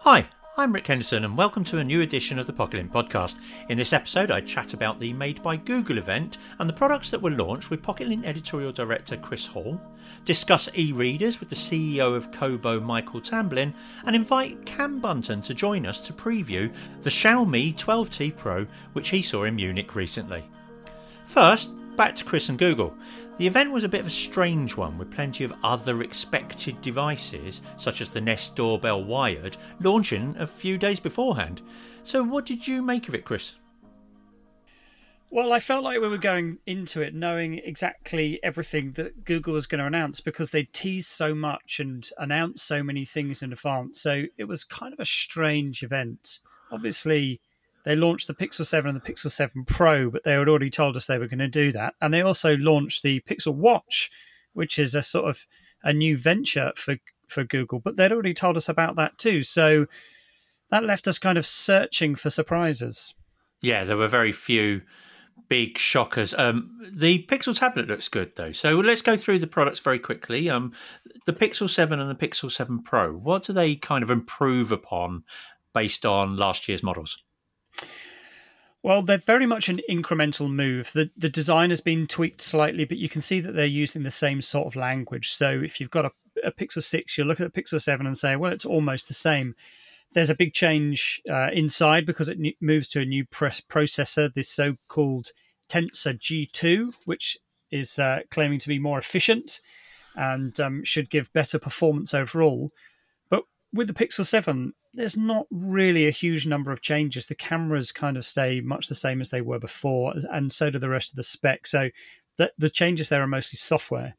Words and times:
Hi, 0.00 0.28
I'm 0.56 0.72
Rik 0.72 0.86
Henderson, 0.86 1.24
and 1.24 1.36
welcome 1.36 1.64
to 1.64 1.78
a 1.78 1.84
new 1.84 2.00
edition 2.00 2.38
of 2.38 2.46
the 2.46 2.52
Pocket 2.52 2.92
podcast. 2.92 3.36
In 3.68 3.76
this 3.76 3.92
episode, 3.92 4.30
I 4.30 4.40
chat 4.40 4.72
about 4.72 4.98
the 4.98 5.12
Made 5.12 5.42
by 5.42 5.56
Google 5.56 5.98
event 5.98 6.38
and 6.58 6.68
the 6.68 6.74
products 6.74 7.10
that 7.10 7.20
were 7.20 7.30
launched 7.32 7.68
with 7.70 7.82
Pocketlint 7.82 8.24
editorial 8.24 8.72
director 8.72 9.16
Chris 9.16 9.46
Hall, 9.46 9.80
discuss 10.24 10.68
e 10.76 10.92
readers 10.92 11.40
with 11.40 11.48
the 11.48 11.56
CEO 11.56 12.14
of 12.14 12.30
Kobo, 12.30 12.80
Michael 12.80 13.20
Tamblyn, 13.20 13.74
and 14.04 14.14
invite 14.14 14.64
Cam 14.64 15.00
Bunton 15.00 15.42
to 15.42 15.52
join 15.52 15.86
us 15.86 16.00
to 16.00 16.12
preview 16.12 16.72
the 17.02 17.10
Xiaomi 17.10 17.76
12T 17.76 18.36
Pro, 18.36 18.66
which 18.92 19.08
he 19.08 19.22
saw 19.22 19.44
in 19.44 19.56
Munich 19.56 19.94
recently. 19.94 20.44
First, 21.24 21.70
back 21.96 22.14
to 22.16 22.24
Chris 22.24 22.48
and 22.48 22.58
Google. 22.58 22.94
The 23.38 23.46
event 23.46 23.70
was 23.70 23.84
a 23.84 23.88
bit 23.88 24.00
of 24.00 24.06
a 24.06 24.10
strange 24.10 24.78
one, 24.78 24.96
with 24.96 25.10
plenty 25.10 25.44
of 25.44 25.52
other 25.62 26.02
expected 26.02 26.80
devices, 26.80 27.60
such 27.76 28.00
as 28.00 28.08
the 28.08 28.20
Nest 28.20 28.56
Doorbell 28.56 29.04
Wired, 29.04 29.58
launching 29.78 30.34
a 30.38 30.46
few 30.46 30.78
days 30.78 31.00
beforehand. 31.00 31.60
So, 32.02 32.22
what 32.22 32.46
did 32.46 32.66
you 32.66 32.80
make 32.80 33.08
of 33.08 33.14
it, 33.14 33.26
Chris? 33.26 33.56
Well, 35.30 35.52
I 35.52 35.58
felt 35.58 35.84
like 35.84 36.00
we 36.00 36.08
were 36.08 36.16
going 36.16 36.58
into 36.66 37.02
it 37.02 37.14
knowing 37.14 37.58
exactly 37.58 38.40
everything 38.42 38.92
that 38.92 39.24
Google 39.24 39.52
was 39.52 39.66
going 39.66 39.80
to 39.80 39.86
announce 39.86 40.20
because 40.20 40.50
they 40.50 40.62
teased 40.62 41.08
so 41.08 41.34
much 41.34 41.78
and 41.78 42.08
announced 42.16 42.66
so 42.66 42.82
many 42.82 43.04
things 43.04 43.42
in 43.42 43.52
advance. 43.52 44.00
So 44.00 44.24
it 44.38 44.44
was 44.44 44.64
kind 44.64 44.94
of 44.94 45.00
a 45.00 45.04
strange 45.04 45.82
event. 45.82 46.38
Obviously, 46.70 47.40
they 47.86 47.94
launched 47.94 48.26
the 48.26 48.34
Pixel 48.34 48.66
7 48.66 48.88
and 48.90 49.00
the 49.00 49.12
Pixel 49.12 49.30
7 49.30 49.64
Pro, 49.64 50.10
but 50.10 50.24
they 50.24 50.32
had 50.32 50.48
already 50.48 50.70
told 50.70 50.96
us 50.96 51.06
they 51.06 51.18
were 51.18 51.28
going 51.28 51.38
to 51.38 51.46
do 51.46 51.70
that. 51.70 51.94
And 52.00 52.12
they 52.12 52.20
also 52.20 52.56
launched 52.56 53.04
the 53.04 53.20
Pixel 53.20 53.54
Watch, 53.54 54.10
which 54.54 54.76
is 54.76 54.96
a 54.96 55.04
sort 55.04 55.30
of 55.30 55.46
a 55.84 55.92
new 55.92 56.18
venture 56.18 56.72
for 56.74 56.96
for 57.28 57.44
Google, 57.44 57.80
but 57.80 57.96
they'd 57.96 58.12
already 58.12 58.34
told 58.34 58.56
us 58.56 58.68
about 58.68 58.96
that 58.96 59.18
too. 59.18 59.42
So 59.42 59.86
that 60.70 60.84
left 60.84 61.06
us 61.06 61.18
kind 61.18 61.38
of 61.38 61.46
searching 61.46 62.14
for 62.14 62.28
surprises. 62.30 63.14
Yeah, 63.60 63.84
there 63.84 63.96
were 63.96 64.08
very 64.08 64.32
few 64.32 64.82
big 65.48 65.78
shockers. 65.78 66.34
Um, 66.34 66.78
the 66.92 67.24
Pixel 67.28 67.56
tablet 67.56 67.86
looks 67.86 68.08
good 68.08 68.32
though, 68.34 68.52
so 68.52 68.76
let's 68.76 69.02
go 69.02 69.16
through 69.16 69.38
the 69.38 69.46
products 69.46 69.80
very 69.80 70.00
quickly. 70.00 70.50
Um, 70.50 70.72
the 71.24 71.32
Pixel 71.32 71.70
Seven 71.70 72.00
and 72.00 72.10
the 72.10 72.14
Pixel 72.14 72.50
Seven 72.50 72.82
Pro. 72.82 73.12
What 73.12 73.44
do 73.44 73.52
they 73.52 73.76
kind 73.76 74.02
of 74.02 74.10
improve 74.10 74.72
upon 74.72 75.22
based 75.72 76.04
on 76.04 76.36
last 76.36 76.68
year's 76.68 76.82
models? 76.82 77.22
Well, 78.82 79.02
they're 79.02 79.18
very 79.18 79.46
much 79.46 79.68
an 79.68 79.80
incremental 79.90 80.48
move. 80.48 80.92
The 80.92 81.10
the 81.16 81.28
design 81.28 81.70
has 81.70 81.80
been 81.80 82.06
tweaked 82.06 82.40
slightly, 82.40 82.84
but 82.84 82.98
you 82.98 83.08
can 83.08 83.20
see 83.20 83.40
that 83.40 83.52
they're 83.52 83.66
using 83.66 84.04
the 84.04 84.10
same 84.10 84.40
sort 84.40 84.68
of 84.68 84.76
language. 84.76 85.30
So 85.30 85.50
if 85.50 85.80
you've 85.80 85.90
got 85.90 86.04
a, 86.04 86.12
a 86.44 86.52
Pixel 86.52 86.82
6, 86.82 87.18
you'll 87.18 87.26
look 87.26 87.40
at 87.40 87.52
the 87.52 87.62
Pixel 87.62 87.80
7 87.80 88.06
and 88.06 88.16
say, 88.16 88.36
well, 88.36 88.52
it's 88.52 88.64
almost 88.64 89.08
the 89.08 89.14
same. 89.14 89.56
There's 90.12 90.30
a 90.30 90.36
big 90.36 90.52
change 90.54 91.20
uh, 91.28 91.50
inside 91.52 92.06
because 92.06 92.28
it 92.28 92.38
moves 92.60 92.86
to 92.88 93.00
a 93.00 93.04
new 93.04 93.24
processor, 93.26 94.32
this 94.32 94.48
so 94.48 94.74
called 94.86 95.30
Tensor 95.68 96.16
G2, 96.16 96.94
which 97.06 97.38
is 97.72 97.98
uh, 97.98 98.20
claiming 98.30 98.60
to 98.60 98.68
be 98.68 98.78
more 98.78 98.98
efficient 98.98 99.60
and 100.14 100.58
um, 100.60 100.84
should 100.84 101.10
give 101.10 101.32
better 101.32 101.58
performance 101.58 102.14
overall. 102.14 102.70
But 103.28 103.42
with 103.72 103.88
the 103.88 103.94
Pixel 103.94 104.24
7, 104.24 104.74
there's 104.96 105.16
not 105.16 105.46
really 105.50 106.06
a 106.06 106.12
huge 106.12 106.46
number 106.46 106.72
of 106.72 106.80
changes. 106.80 107.26
The 107.26 107.34
cameras 107.34 107.92
kind 107.92 108.16
of 108.16 108.24
stay 108.24 108.60
much 108.60 108.88
the 108.88 108.94
same 108.94 109.20
as 109.20 109.30
they 109.30 109.40
were 109.40 109.58
before, 109.58 110.14
and 110.30 110.52
so 110.52 110.70
do 110.70 110.78
the 110.78 110.88
rest 110.88 111.12
of 111.12 111.16
the 111.16 111.22
spec. 111.22 111.66
So 111.66 111.90
the, 112.38 112.52
the 112.58 112.70
changes 112.70 113.08
there 113.08 113.22
are 113.22 113.28
mostly 113.28 113.58
software. 113.58 114.16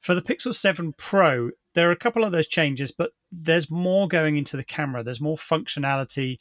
For 0.00 0.14
the 0.14 0.22
Pixel 0.22 0.54
7 0.54 0.94
Pro, 0.96 1.50
there 1.74 1.88
are 1.88 1.92
a 1.92 1.96
couple 1.96 2.24
of 2.24 2.32
those 2.32 2.46
changes, 2.46 2.92
but 2.92 3.12
there's 3.30 3.70
more 3.70 4.08
going 4.08 4.36
into 4.36 4.56
the 4.56 4.64
camera. 4.64 5.02
There's 5.02 5.20
more 5.20 5.36
functionality. 5.36 6.38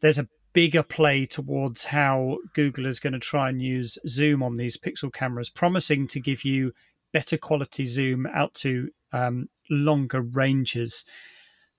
There's 0.00 0.18
a 0.18 0.28
bigger 0.52 0.82
play 0.82 1.26
towards 1.26 1.86
how 1.86 2.38
Google 2.54 2.86
is 2.86 3.00
going 3.00 3.12
to 3.12 3.18
try 3.18 3.48
and 3.48 3.60
use 3.60 3.98
zoom 4.06 4.42
on 4.42 4.54
these 4.54 4.76
Pixel 4.76 5.12
cameras, 5.12 5.50
promising 5.50 6.06
to 6.08 6.20
give 6.20 6.44
you 6.44 6.72
better 7.12 7.36
quality 7.36 7.84
zoom 7.84 8.26
out 8.26 8.54
to 8.54 8.90
um, 9.12 9.48
longer 9.70 10.20
ranges. 10.20 11.04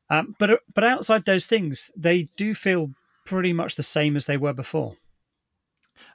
Um, 0.09 0.35
but 0.39 0.61
but 0.73 0.83
outside 0.83 1.25
those 1.25 1.47
things, 1.47 1.91
they 1.95 2.27
do 2.35 2.53
feel 2.53 2.91
pretty 3.25 3.53
much 3.53 3.75
the 3.75 3.83
same 3.83 4.15
as 4.15 4.25
they 4.25 4.37
were 4.37 4.53
before. 4.53 4.97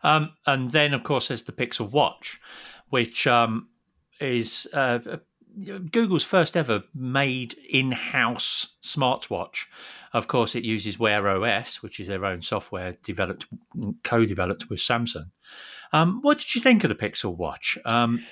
Um, 0.02 0.32
and 0.46 0.70
then, 0.70 0.94
of 0.94 1.02
course, 1.02 1.28
there's 1.28 1.42
the 1.42 1.52
Pixel 1.52 1.90
Watch, 1.90 2.40
which 2.88 3.26
um, 3.26 3.68
is 4.20 4.66
uh, 4.72 4.98
Google's 5.90 6.24
first 6.24 6.56
ever 6.56 6.84
made 6.94 7.54
in-house 7.68 8.76
smartwatch. 8.82 9.64
Of 10.12 10.26
course, 10.26 10.54
it 10.54 10.64
uses 10.64 10.98
Wear 10.98 11.28
OS, 11.28 11.82
which 11.82 12.00
is 12.00 12.08
their 12.08 12.24
own 12.24 12.42
software 12.42 12.96
developed, 13.04 13.46
co-developed 14.02 14.70
with 14.70 14.80
Samsung. 14.80 15.30
Um, 15.92 16.20
what 16.22 16.38
did 16.38 16.54
you 16.54 16.60
think 16.60 16.84
of 16.84 16.88
the 16.88 16.94
Pixel 16.94 17.36
Watch? 17.36 17.78
Um, 17.84 18.24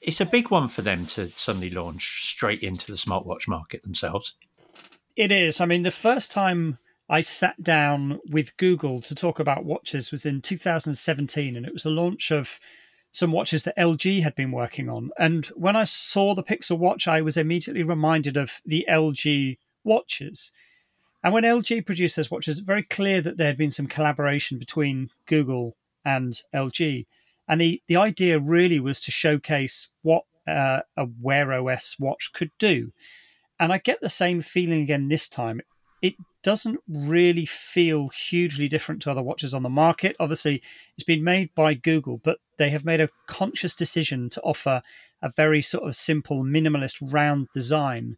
it's 0.00 0.20
a 0.20 0.26
big 0.26 0.50
one 0.50 0.68
for 0.68 0.82
them 0.82 1.06
to 1.06 1.26
suddenly 1.26 1.68
launch 1.68 2.24
straight 2.24 2.62
into 2.62 2.86
the 2.86 2.96
smartwatch 2.96 3.48
market 3.48 3.82
themselves. 3.82 4.34
It 5.20 5.32
is. 5.32 5.60
I 5.60 5.66
mean, 5.66 5.82
the 5.82 5.90
first 5.90 6.32
time 6.32 6.78
I 7.10 7.20
sat 7.20 7.62
down 7.62 8.20
with 8.30 8.56
Google 8.56 9.02
to 9.02 9.14
talk 9.14 9.38
about 9.38 9.66
watches 9.66 10.10
was 10.10 10.24
in 10.24 10.40
2017, 10.40 11.58
and 11.58 11.66
it 11.66 11.74
was 11.74 11.82
the 11.82 11.90
launch 11.90 12.30
of 12.30 12.58
some 13.12 13.30
watches 13.30 13.64
that 13.64 13.76
LG 13.76 14.22
had 14.22 14.34
been 14.34 14.50
working 14.50 14.88
on. 14.88 15.10
And 15.18 15.44
when 15.48 15.76
I 15.76 15.84
saw 15.84 16.34
the 16.34 16.42
Pixel 16.42 16.78
Watch, 16.78 17.06
I 17.06 17.20
was 17.20 17.36
immediately 17.36 17.82
reminded 17.82 18.38
of 18.38 18.62
the 18.64 18.86
LG 18.88 19.58
watches. 19.84 20.52
And 21.22 21.34
when 21.34 21.44
LG 21.44 21.84
produced 21.84 22.16
those 22.16 22.30
watches, 22.30 22.60
very 22.60 22.82
clear 22.82 23.20
that 23.20 23.36
there 23.36 23.48
had 23.48 23.58
been 23.58 23.70
some 23.70 23.88
collaboration 23.88 24.58
between 24.58 25.10
Google 25.26 25.76
and 26.02 26.40
LG. 26.54 27.04
And 27.46 27.60
the, 27.60 27.82
the 27.88 27.96
idea 27.96 28.38
really 28.38 28.80
was 28.80 29.00
to 29.00 29.10
showcase 29.10 29.88
what 30.00 30.24
uh, 30.48 30.80
a 30.96 31.08
Wear 31.20 31.52
OS 31.52 31.96
watch 32.00 32.32
could 32.32 32.52
do. 32.58 32.94
And 33.60 33.74
I 33.74 33.78
get 33.78 34.00
the 34.00 34.08
same 34.08 34.40
feeling 34.40 34.80
again 34.80 35.08
this 35.08 35.28
time. 35.28 35.60
It 36.00 36.14
doesn't 36.42 36.80
really 36.88 37.44
feel 37.44 38.08
hugely 38.08 38.68
different 38.68 39.02
to 39.02 39.10
other 39.10 39.22
watches 39.22 39.52
on 39.52 39.62
the 39.62 39.68
market. 39.68 40.16
Obviously, 40.18 40.62
it's 40.94 41.04
been 41.04 41.22
made 41.22 41.54
by 41.54 41.74
Google, 41.74 42.16
but 42.16 42.38
they 42.56 42.70
have 42.70 42.86
made 42.86 43.02
a 43.02 43.10
conscious 43.26 43.74
decision 43.74 44.30
to 44.30 44.40
offer 44.40 44.82
a 45.20 45.28
very 45.28 45.60
sort 45.60 45.86
of 45.86 45.94
simple, 45.94 46.42
minimalist, 46.42 46.96
round 47.12 47.48
design. 47.52 48.16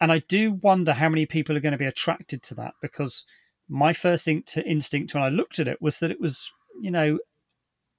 And 0.00 0.10
I 0.10 0.18
do 0.18 0.54
wonder 0.54 0.94
how 0.94 1.08
many 1.08 1.24
people 1.24 1.56
are 1.56 1.60
going 1.60 1.70
to 1.70 1.78
be 1.78 1.84
attracted 1.84 2.42
to 2.42 2.54
that 2.56 2.74
because 2.82 3.26
my 3.68 3.92
first 3.92 4.26
instinct 4.26 5.14
when 5.14 5.22
I 5.22 5.28
looked 5.28 5.60
at 5.60 5.68
it 5.68 5.80
was 5.80 6.00
that 6.00 6.10
it 6.10 6.20
was, 6.20 6.52
you 6.80 6.90
know, 6.90 7.20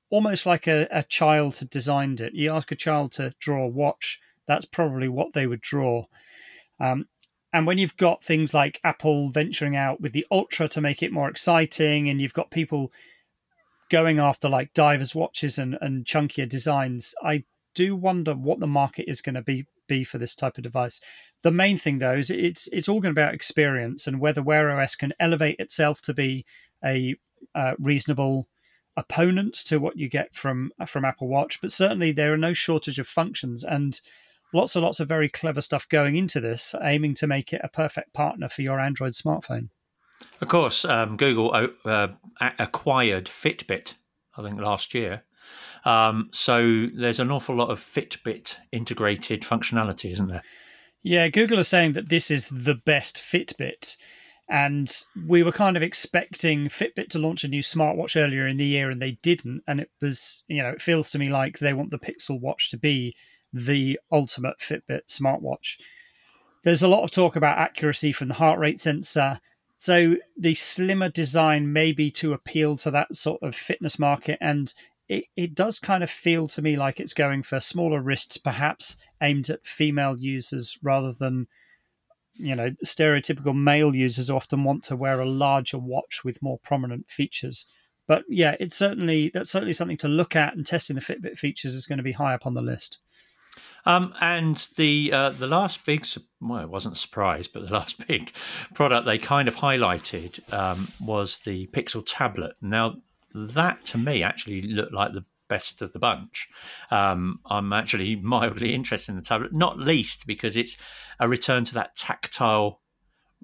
almost 0.09 0.45
like 0.45 0.67
a, 0.67 0.87
a 0.91 1.03
child 1.03 1.57
had 1.59 1.69
designed 1.69 2.19
it. 2.19 2.33
You 2.33 2.51
ask 2.51 2.69
a 2.71 2.75
child 2.75 3.13
to 3.13 3.33
draw 3.39 3.63
a 3.63 3.69
watch, 3.69 4.19
that's 4.45 4.65
probably 4.65 5.07
what 5.07 5.31
they 5.31 5.47
would 5.47 5.61
draw. 5.61 6.03
Um, 6.79 7.07
and 7.53 7.65
when 7.65 7.77
you've 7.77 7.97
got 7.97 8.23
things 8.23 8.53
like 8.53 8.81
Apple 8.83 9.29
venturing 9.29 9.75
out 9.75 10.01
with 10.01 10.11
the 10.11 10.25
Ultra 10.29 10.67
to 10.69 10.81
make 10.81 11.01
it 11.01 11.13
more 11.13 11.29
exciting, 11.29 12.09
and 12.09 12.19
you've 12.19 12.33
got 12.33 12.51
people 12.51 12.91
going 13.89 14.19
after 14.19 14.49
like 14.49 14.73
divers 14.73 15.15
watches 15.15 15.57
and, 15.57 15.77
and 15.79 16.05
chunkier 16.05 16.49
designs, 16.49 17.15
I 17.23 17.45
do 17.73 17.95
wonder 17.95 18.33
what 18.33 18.59
the 18.59 18.67
market 18.67 19.09
is 19.09 19.21
going 19.21 19.35
to 19.35 19.41
be 19.41 19.65
be 19.87 20.03
for 20.03 20.17
this 20.17 20.35
type 20.35 20.57
of 20.57 20.63
device. 20.63 20.99
The 21.43 21.51
main 21.51 21.77
thing 21.77 21.99
though 21.99 22.15
is 22.15 22.29
it's 22.29 22.67
it's 22.73 22.89
all 22.89 22.99
going 22.99 23.11
about 23.11 23.33
experience 23.33 24.07
and 24.07 24.19
whether 24.19 24.41
Wear 24.41 24.71
OS 24.71 24.95
can 24.95 25.13
elevate 25.19 25.59
itself 25.59 26.01
to 26.03 26.13
be 26.13 26.45
a 26.83 27.15
uh, 27.53 27.73
reasonable 27.79 28.47
opponent 28.97 29.53
to 29.53 29.77
what 29.77 29.97
you 29.97 30.09
get 30.09 30.33
from 30.33 30.71
from 30.87 31.05
Apple 31.05 31.27
Watch. 31.27 31.61
But 31.61 31.71
certainly 31.71 32.11
there 32.11 32.33
are 32.33 32.37
no 32.37 32.53
shortage 32.53 32.99
of 32.99 33.07
functions 33.07 33.63
and 33.63 33.99
lots 34.55 34.75
and 34.75 34.83
lots 34.83 34.99
of 34.99 35.07
very 35.07 35.29
clever 35.29 35.61
stuff 35.61 35.87
going 35.89 36.15
into 36.15 36.39
this, 36.39 36.73
aiming 36.81 37.13
to 37.15 37.27
make 37.27 37.53
it 37.53 37.61
a 37.63 37.69
perfect 37.69 38.13
partner 38.13 38.47
for 38.47 38.61
your 38.61 38.79
Android 38.79 39.11
smartphone. 39.11 39.69
Of 40.41 40.47
course, 40.47 40.85
um, 40.85 41.17
Google 41.17 41.53
uh, 41.53 41.67
uh 41.85 42.07
acquired 42.57 43.25
Fitbit, 43.25 43.95
I 44.37 44.43
think, 44.43 44.59
last 44.59 44.93
year. 44.93 45.23
Um, 45.83 46.29
so 46.31 46.87
there's 46.95 47.19
an 47.19 47.31
awful 47.31 47.55
lot 47.55 47.69
of 47.69 47.79
Fitbit 47.79 48.55
integrated 48.71 49.43
functionality, 49.43 50.11
isn't 50.11 50.27
there? 50.27 50.43
Yeah, 51.03 51.27
Google 51.27 51.59
is 51.59 51.67
saying 51.67 51.93
that 51.93 52.09
this 52.09 52.31
is 52.31 52.49
the 52.49 52.73
best 52.73 53.17
Fitbit. 53.17 53.97
And 54.49 54.91
we 55.27 55.43
were 55.43 55.51
kind 55.51 55.75
of 55.75 55.83
expecting 55.83 56.67
Fitbit 56.67 57.09
to 57.09 57.19
launch 57.19 57.43
a 57.43 57.47
new 57.47 57.61
smartwatch 57.61 58.19
earlier 58.19 58.47
in 58.47 58.57
the 58.57 58.65
year, 58.65 58.89
and 58.89 59.01
they 59.01 59.15
didn't. 59.23 59.63
And 59.67 59.79
it 59.79 59.89
was, 60.01 60.43
you 60.47 60.61
know, 60.61 60.69
it 60.69 60.81
feels 60.81 61.11
to 61.11 61.19
me 61.19 61.29
like 61.29 61.59
they 61.59 61.73
want 61.73 61.91
the 61.91 61.99
Pixel 61.99 62.39
Watch 62.39 62.69
to 62.71 62.77
be 62.77 63.15
the 63.55 63.97
ultimate 64.11 64.59
Fitbit 64.59 65.07
smartwatch. 65.07 65.79
There's 66.63 66.83
a 66.83 66.87
lot 66.87 67.03
of 67.03 67.11
talk 67.11 67.35
about 67.35 67.57
accuracy 67.57 68.11
from 68.11 68.27
the 68.27 68.33
heart 68.33 68.59
rate 68.59 68.79
sensor. 68.79 69.39
So 69.77 70.17
the 70.37 70.53
slimmer 70.53 71.09
design 71.09 71.71
may 71.71 71.93
be 71.93 72.11
to 72.11 72.33
appeal 72.33 72.75
to 72.77 72.91
that 72.91 73.15
sort 73.15 73.41
of 73.43 73.55
fitness 73.55 73.97
market. 73.97 74.37
And 74.41 74.73
it, 75.07 75.25
it 75.37 75.55
does 75.55 75.79
kind 75.79 76.03
of 76.03 76.09
feel 76.09 76.47
to 76.49 76.61
me 76.61 76.75
like 76.75 76.99
it's 76.99 77.13
going 77.13 77.43
for 77.43 77.59
smaller 77.59 78.01
wrists, 78.01 78.37
perhaps 78.37 78.97
aimed 79.21 79.49
at 79.49 79.65
female 79.65 80.17
users 80.17 80.77
rather 80.83 81.13
than, 81.13 81.47
you 82.33 82.55
know, 82.55 82.71
stereotypical 82.83 83.55
male 83.55 83.95
users 83.95 84.29
often 84.29 84.63
want 84.63 84.83
to 84.85 84.95
wear 84.95 85.21
a 85.21 85.25
larger 85.25 85.77
watch 85.77 86.23
with 86.25 86.43
more 86.43 86.59
prominent 86.59 87.09
features. 87.09 87.67
But 88.07 88.23
yeah, 88.27 88.55
it's 88.59 88.75
certainly 88.75 89.29
that's 89.33 89.49
certainly 89.49 89.73
something 89.73 89.97
to 89.97 90.07
look 90.07 90.35
at, 90.35 90.55
and 90.55 90.65
testing 90.65 90.95
the 90.95 91.01
Fitbit 91.01 91.37
features 91.37 91.73
is 91.73 91.87
going 91.87 91.97
to 91.97 92.03
be 92.03 92.11
high 92.11 92.33
up 92.33 92.45
on 92.45 92.53
the 92.53 92.61
list. 92.61 92.99
Um, 93.85 94.13
and 94.19 94.67
the 94.77 95.11
uh, 95.13 95.29
the 95.29 95.47
last 95.47 95.85
big 95.85 96.05
well, 96.41 96.61
it 96.61 96.69
wasn't 96.69 96.95
a 96.95 96.99
surprise, 96.99 97.47
but 97.47 97.67
the 97.67 97.73
last 97.73 98.07
big 98.07 98.31
product 98.73 99.05
they 99.05 99.17
kind 99.17 99.47
of 99.47 99.57
highlighted 99.57 100.53
um, 100.53 100.87
was 100.99 101.39
the 101.39 101.67
Pixel 101.67 102.03
tablet. 102.05 102.55
Now 102.61 102.95
that 103.33 103.83
to 103.85 103.97
me 103.97 104.23
actually 104.23 104.61
looked 104.61 104.93
like 104.93 105.13
the 105.13 105.25
best 105.47 105.81
of 105.81 105.93
the 105.93 105.99
bunch. 105.99 106.49
Um, 106.89 107.39
I'm 107.45 107.71
actually 107.73 108.15
mildly 108.21 108.73
interested 108.73 109.11
in 109.11 109.17
the 109.17 109.23
tablet, 109.23 109.53
not 109.53 109.77
least 109.77 110.25
because 110.25 110.57
it's 110.57 110.77
a 111.19 111.29
return 111.29 111.65
to 111.65 111.73
that 111.75 111.95
tactile 111.95 112.81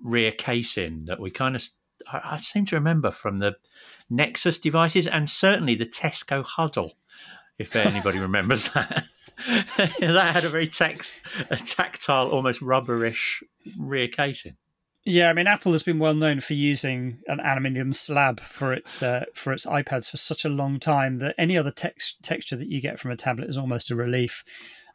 rear 0.03 0.31
casing 0.31 1.05
that 1.05 1.19
we 1.19 1.29
kind 1.29 1.55
of 1.55 1.63
I, 2.07 2.21
I 2.23 2.37
seem 2.37 2.65
to 2.67 2.75
remember 2.75 3.11
from 3.11 3.39
the 3.39 3.57
Nexus 4.09 4.59
devices 4.59 5.07
and 5.07 5.29
certainly 5.29 5.75
the 5.75 5.85
Tesco 5.85 6.43
Hudl, 6.43 6.91
if 7.57 7.75
anybody 7.75 8.19
remembers 8.19 8.69
that. 8.69 9.05
that 9.77 10.31
had 10.33 10.43
a 10.43 10.49
very 10.49 10.67
text, 10.67 11.15
a 11.49 11.57
tactile, 11.57 12.29
almost 12.29 12.61
rubberish 12.61 13.43
rear 13.77 14.07
casing. 14.07 14.57
Yeah, 15.03 15.29
I 15.29 15.33
mean, 15.33 15.47
Apple 15.47 15.71
has 15.71 15.81
been 15.81 15.97
well 15.97 16.13
known 16.13 16.41
for 16.41 16.53
using 16.53 17.19
an 17.25 17.39
aluminium 17.39 17.91
slab 17.91 18.39
for 18.39 18.71
its 18.71 19.01
uh, 19.01 19.25
for 19.33 19.51
its 19.51 19.65
iPads 19.65 20.11
for 20.11 20.17
such 20.17 20.45
a 20.45 20.49
long 20.49 20.79
time 20.79 21.15
that 21.17 21.33
any 21.39 21.57
other 21.57 21.71
text, 21.71 22.21
texture 22.21 22.55
that 22.55 22.67
you 22.67 22.81
get 22.81 22.99
from 22.99 23.09
a 23.09 23.15
tablet 23.15 23.49
is 23.49 23.57
almost 23.57 23.89
a 23.89 23.95
relief. 23.95 24.43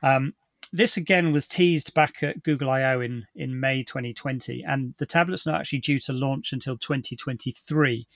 Um, 0.02 0.34
this 0.72 0.96
again 0.96 1.32
was 1.32 1.49
teased 1.49 1.92
back 1.94 2.22
at 2.22 2.44
Google 2.44 2.70
I/O 2.70 3.00
in 3.00 3.26
in 3.34 3.58
May 3.58 3.82
2020, 3.82 4.62
and 4.62 4.94
the 4.99 5.06
tablet's 5.06 5.46
not 5.46 5.60
actually 5.60 5.81
due 5.81 5.99
to 6.00 6.12
launch 6.12 6.52
until 6.52 6.76
2023. 6.76 8.06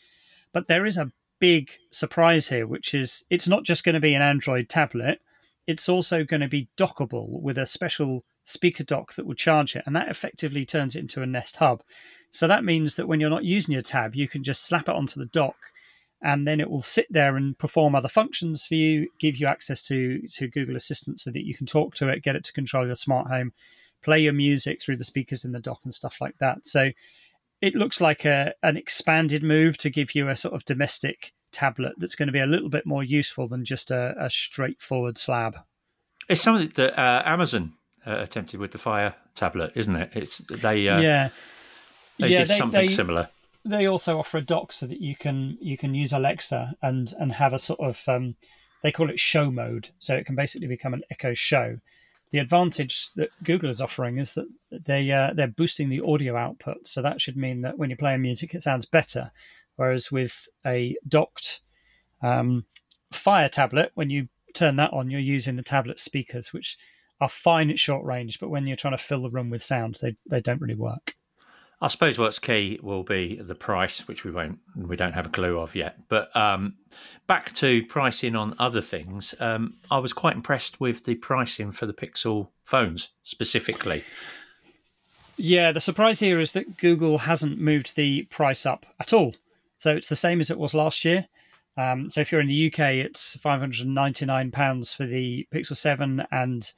But 0.53 0.69
there 0.69 0.87
is 0.87 0.97
a 0.97 1.11
big 1.41 1.73
surprise 1.91 2.49
here, 2.50 2.69
which 2.69 2.94
is 2.94 3.25
it's 3.31 3.49
not 3.49 3.65
just 3.65 3.83
going 3.83 3.94
to 3.94 4.00
be 4.00 4.15
an 4.15 4.23
Android 4.23 4.69
tablet 4.69 5.21
it's 5.71 5.89
also 5.89 6.25
going 6.25 6.41
to 6.41 6.49
be 6.49 6.69
dockable 6.77 7.41
with 7.41 7.57
a 7.57 7.65
special 7.65 8.25
speaker 8.43 8.83
dock 8.83 9.15
that 9.15 9.25
will 9.25 9.35
charge 9.35 9.77
it, 9.77 9.85
and 9.87 9.95
that 9.95 10.09
effectively 10.09 10.65
turns 10.65 10.97
it 10.97 11.01
into 11.01 11.23
a 11.23 11.27
Nest 11.27 11.57
Hub. 11.57 11.83
So 12.31 12.49
that 12.49 12.65
means 12.65 12.97
that 12.97 13.07
when 13.07 13.21
you're 13.21 13.31
not 13.31 13.45
using 13.45 13.73
your 13.73 13.83
tab, 13.83 14.17
you 14.17 14.27
can 14.27 14.43
just 14.43 14.67
slap 14.67 14.89
it 14.89 14.95
onto 14.95 15.21
the 15.21 15.27
dock, 15.27 15.57
and 16.23 16.47
then 16.47 16.61
it 16.61 16.69
will 16.69 16.83
sit 16.83 17.07
there 17.09 17.37
and 17.37 17.57
perform 17.57 17.95
other 17.95 18.09
functions 18.09 18.67
for 18.67 18.75
you, 18.75 19.09
give 19.21 19.37
you 19.37 19.47
access 19.47 19.83
to 19.85 20.27
to 20.33 20.49
Google 20.49 20.77
Assistant 20.77 21.21
so 21.21 21.31
that 21.31 21.47
you 21.47 21.55
can 21.55 21.67
talk 21.67 21.95
to 21.95 22.09
it, 22.09 22.23
get 22.23 22.37
it 22.37 22.45
to 22.45 22.53
control 22.53 22.85
your 22.87 22.97
smart 22.97 23.29
home, 23.29 23.53
play 24.03 24.19
your 24.19 24.33
music 24.33 24.83
through 24.83 24.97
the 24.97 25.05
speakers 25.05 25.45
in 25.45 25.53
the 25.53 25.61
dock 25.61 25.81
and 25.85 25.95
stuff 25.95 26.21
like 26.21 26.39
that. 26.39 26.67
So 26.67 26.91
it 27.61 27.77
looks 27.77 28.01
like 28.01 28.25
a 28.25 28.55
an 28.63 28.77
expanded 28.77 29.45
move 29.45 29.77
to 29.79 29.91
give 29.91 30.17
you 30.17 30.29
a 30.29 30.37
sort 30.37 30.55
of 30.55 30.65
domestic 30.65 31.33
tablet 31.52 31.94
that's 31.99 32.14
going 32.14 32.29
to 32.29 32.32
be 32.32 32.41
a 32.41 32.47
little 32.47 32.69
bit 32.69 32.87
more 32.87 33.02
useful 33.02 33.49
than 33.49 33.64
just 33.64 33.91
a, 33.91 34.14
a 34.19 34.31
straightforward 34.31 35.19
slab. 35.19 35.56
It's 36.29 36.41
something 36.41 36.70
that 36.75 36.99
uh, 36.99 37.23
Amazon 37.25 37.75
uh, 38.06 38.19
attempted 38.19 38.61
with 38.61 38.73
the 38.73 38.79
Fire 38.79 39.14
tablet, 39.35 39.73
isn't 39.75 39.97
it? 39.97 40.11
It's 40.14 40.38
they 40.38 40.88
uh, 40.88 41.00
yeah 41.00 41.31
they 42.19 42.29
yeah, 42.29 42.38
did 42.41 42.49
they, 42.49 42.56
something 42.56 42.81
they, 42.81 42.88
similar. 42.88 43.29
They 43.64 43.87
also 43.87 44.19
offer 44.19 44.38
a 44.38 44.43
dock 44.43 44.73
so 44.73 44.87
that 44.87 45.00
you 45.00 45.17
can 45.17 45.58
you 45.61 45.76
can 45.76 45.94
use 45.94 46.12
Alexa 46.12 46.76
and 46.82 47.12
and 47.19 47.32
have 47.32 47.52
a 47.52 47.58
sort 47.58 47.81
of 47.81 48.02
um, 48.08 48.37
they 48.82 48.93
call 48.93 49.11
it 49.11 49.20
show 49.20 49.50
mode, 49.50 49.91
so 49.99 50.14
it 50.14 50.26
can 50.26 50.35
basically 50.35 50.69
become 50.69 50.94
an 50.94 51.02
Echo 51.11 51.35
Show. 51.35 51.81
The 52.31 52.38
advantage 52.38 53.12
that 53.14 53.31
Google 53.43 53.70
is 53.70 53.81
offering 53.81 54.19
is 54.19 54.35
that 54.35 54.47
they 54.70 55.11
uh, 55.11 55.32
they're 55.35 55.49
boosting 55.49 55.88
the 55.88 56.00
audio 56.00 56.37
output, 56.37 56.87
so 56.87 57.02
that 57.02 57.20
should 57.20 57.37
mean 57.37 57.62
that 57.62 57.76
when 57.76 57.91
you're 57.91 57.97
playing 57.97 58.23
music, 58.23 58.55
it 58.55 58.62
sounds 58.62 58.87
better. 58.87 59.32
Whereas 59.81 60.12
with 60.12 60.47
a 60.67 60.94
docked 61.09 61.62
um, 62.21 62.67
Fire 63.11 63.49
tablet, 63.49 63.93
when 63.94 64.11
you 64.11 64.29
turn 64.53 64.77
that 64.77 64.93
on, 64.93 65.09
you're 65.09 65.21
using 65.21 65.56
the 65.56 65.62
tablet 65.62 65.99
speakers, 65.99 66.53
which 66.53 66.77
are 67.19 67.31
fine 67.31 67.71
at 67.71 67.79
short 67.79 68.05
range, 68.05 68.41
but 68.41 68.50
when 68.50 68.67
you're 68.67 68.77
trying 68.77 68.93
to 68.93 69.03
fill 69.03 69.23
the 69.23 69.31
room 69.31 69.49
with 69.49 69.62
sound, 69.62 69.99
they 70.03 70.17
they 70.29 70.43
don't 70.43 70.61
really 70.61 70.75
work. 70.75 71.17
I 71.81 71.88
suppose 71.88 72.19
what's 72.19 72.38
key 72.38 72.79
will 72.82 73.05
be 73.05 73.41
the 73.43 73.55
price, 73.55 74.06
which 74.06 74.23
we 74.23 74.31
won't, 74.31 74.59
we 74.77 74.97
don't 74.97 75.15
have 75.15 75.25
a 75.25 75.31
clue 75.31 75.59
of 75.59 75.75
yet. 75.75 75.97
But 76.11 76.37
um, 76.37 76.75
back 77.26 77.55
to 77.55 77.83
pricing 77.87 78.37
on 78.37 78.55
other 78.59 78.83
things, 78.83 79.35
um, 79.41 79.79
I 79.91 79.97
was 79.97 80.12
quite 80.12 80.37
impressed 80.37 80.79
with 80.79 81.05
the 81.05 81.15
pricing 81.15 81.73
for 81.73 81.87
the 81.87 81.94
Pixel 81.94 82.49
phones 82.65 83.09
specifically. 83.23 84.05
Yeah, 85.38 85.73
the 85.73 85.81
surprise 85.81 86.21
here 86.21 86.38
is 86.38 86.53
that 86.53 86.76
Google 86.76 87.17
hasn't 87.17 87.59
moved 87.59 87.97
the 87.97 88.25
price 88.25 88.67
up 88.67 88.85
at 89.00 89.15
all. 89.15 89.37
So 89.81 89.97
it's 89.97 90.11
the 90.11 90.17
same 90.17 90.41
as 90.41 90.50
it 90.50 90.59
was 90.59 90.75
last 90.75 91.05
year. 91.05 91.27
Um, 91.77 92.11
so 92.11 92.21
if 92.21 92.31
you're 92.31 92.43
in 92.43 92.49
the 92.49 92.67
UK, 92.67 92.97
it's 92.97 93.37
£599 93.38 94.94
for 94.94 95.06
the 95.06 95.47
Pixel 95.53 95.77
7 95.77 96.23
and 96.31 96.71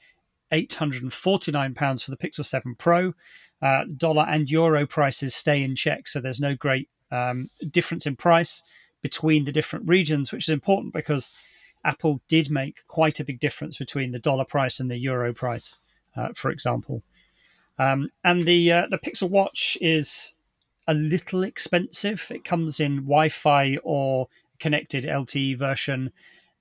£849 0.53 2.05
for 2.05 2.11
the 2.13 2.17
Pixel 2.17 2.45
7 2.45 2.77
Pro. 2.77 3.13
Uh, 3.61 3.85
dollar 3.97 4.25
and 4.29 4.49
euro 4.49 4.87
prices 4.87 5.35
stay 5.35 5.63
in 5.63 5.75
check, 5.77 6.09
so 6.09 6.21
there's 6.21 6.41
no 6.41 6.55
great 6.55 6.89
um, 7.11 7.49
difference 7.71 8.07
in 8.07 8.17
price 8.17 8.63
between 9.03 9.45
the 9.45 9.53
different 9.53 9.89
regions, 9.89 10.33
which 10.33 10.49
is 10.49 10.53
important 10.53 10.93
because 10.93 11.33
Apple 11.85 12.21
did 12.29 12.51
make 12.51 12.87
quite 12.87 13.19
a 13.19 13.25
big 13.25 13.41
difference 13.41 13.77
between 13.77 14.13
the 14.13 14.19
dollar 14.19 14.45
price 14.45 14.79
and 14.79 14.91
the 14.91 14.97
euro 14.97 15.33
price, 15.33 15.81
uh, 16.17 16.29
for 16.35 16.51
example. 16.51 17.03
Um, 17.79 18.11
and 18.23 18.45
the 18.45 18.71
uh, 18.71 18.87
the 18.91 18.99
Pixel 18.99 19.31
Watch 19.31 19.77
is 19.81 20.35
a 20.87 20.95
little 20.95 21.43
expensive. 21.43 22.27
It 22.31 22.45
comes 22.45 22.81
in 22.81 22.97
Wi-Fi 23.03 23.79
or 23.83 24.29
connected 24.59 25.05
LTE 25.05 25.59
version, 25.59 26.13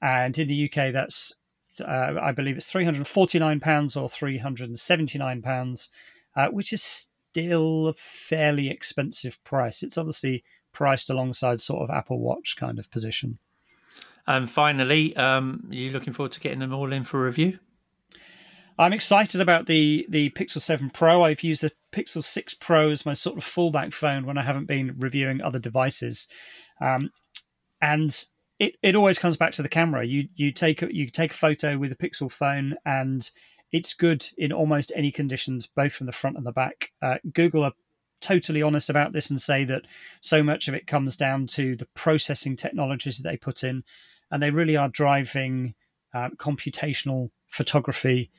and 0.01 0.37
in 0.37 0.47
the 0.47 0.65
UK, 0.65 0.91
that's 0.91 1.33
uh, 1.79 2.15
I 2.21 2.31
believe 2.31 2.57
it's 2.57 2.71
three 2.71 2.85
hundred 2.85 3.07
forty 3.07 3.39
nine 3.39 3.59
pounds 3.59 3.95
or 3.95 4.09
three 4.09 4.37
hundred 4.37 4.67
and 4.67 4.77
seventy 4.77 5.17
nine 5.17 5.41
pounds, 5.41 5.89
uh, 6.35 6.47
which 6.47 6.73
is 6.73 6.81
still 6.81 7.87
a 7.87 7.93
fairly 7.93 8.69
expensive 8.69 9.43
price. 9.43 9.83
It's 9.83 9.97
obviously 9.97 10.43
priced 10.73 11.09
alongside 11.09 11.59
sort 11.59 11.83
of 11.83 11.89
Apple 11.89 12.19
Watch 12.19 12.55
kind 12.57 12.79
of 12.79 12.91
position. 12.91 13.39
And 14.27 14.49
finally, 14.49 15.15
um, 15.15 15.67
are 15.69 15.75
you 15.75 15.91
looking 15.91 16.13
forward 16.13 16.31
to 16.33 16.39
getting 16.39 16.59
them 16.59 16.73
all 16.73 16.93
in 16.93 17.03
for 17.03 17.23
review? 17.23 17.59
I'm 18.77 18.93
excited 18.93 19.41
about 19.41 19.65
the 19.65 20.05
the 20.09 20.29
Pixel 20.31 20.61
7 20.61 20.89
Pro. 20.89 21.23
I've 21.23 21.43
used 21.43 21.63
the 21.63 21.71
Pixel 21.91 22.23
6 22.23 22.53
Pro 22.55 22.89
as 22.89 23.05
my 23.05 23.13
sort 23.13 23.37
of 23.37 23.43
fallback 23.43 23.93
phone 23.93 24.25
when 24.25 24.37
I 24.37 24.43
haven't 24.43 24.65
been 24.65 24.95
reviewing 24.97 25.41
other 25.41 25.59
devices, 25.59 26.27
um, 26.79 27.11
and 27.81 28.25
it, 28.59 28.75
it 28.81 28.95
always 28.95 29.19
comes 29.19 29.37
back 29.37 29.53
to 29.53 29.63
the 29.63 29.69
camera. 29.69 30.05
You 30.05 30.27
you 30.35 30.51
take 30.51 30.81
a, 30.81 30.93
you 30.93 31.09
take 31.09 31.31
a 31.31 31.35
photo 31.35 31.77
with 31.77 31.91
a 31.91 31.95
Pixel 31.95 32.31
phone, 32.31 32.75
and 32.85 33.29
it's 33.71 33.93
good 33.93 34.23
in 34.37 34.51
almost 34.51 34.91
any 34.95 35.11
conditions, 35.11 35.67
both 35.67 35.93
from 35.93 36.05
the 36.05 36.11
front 36.11 36.37
and 36.37 36.45
the 36.45 36.51
back. 36.51 36.91
Uh, 37.01 37.15
Google 37.33 37.63
are 37.63 37.73
totally 38.21 38.61
honest 38.61 38.89
about 38.89 39.13
this 39.13 39.29
and 39.29 39.41
say 39.41 39.63
that 39.65 39.85
so 40.21 40.43
much 40.43 40.67
of 40.67 40.75
it 40.75 40.85
comes 40.85 41.17
down 41.17 41.47
to 41.47 41.75
the 41.75 41.87
processing 41.95 42.55
technologies 42.55 43.17
that 43.17 43.29
they 43.29 43.37
put 43.37 43.63
in, 43.63 43.83
and 44.29 44.41
they 44.41 44.51
really 44.51 44.77
are 44.77 44.89
driving 44.89 45.73
uh, 46.13 46.29
computational 46.37 47.29
photography 47.47 48.29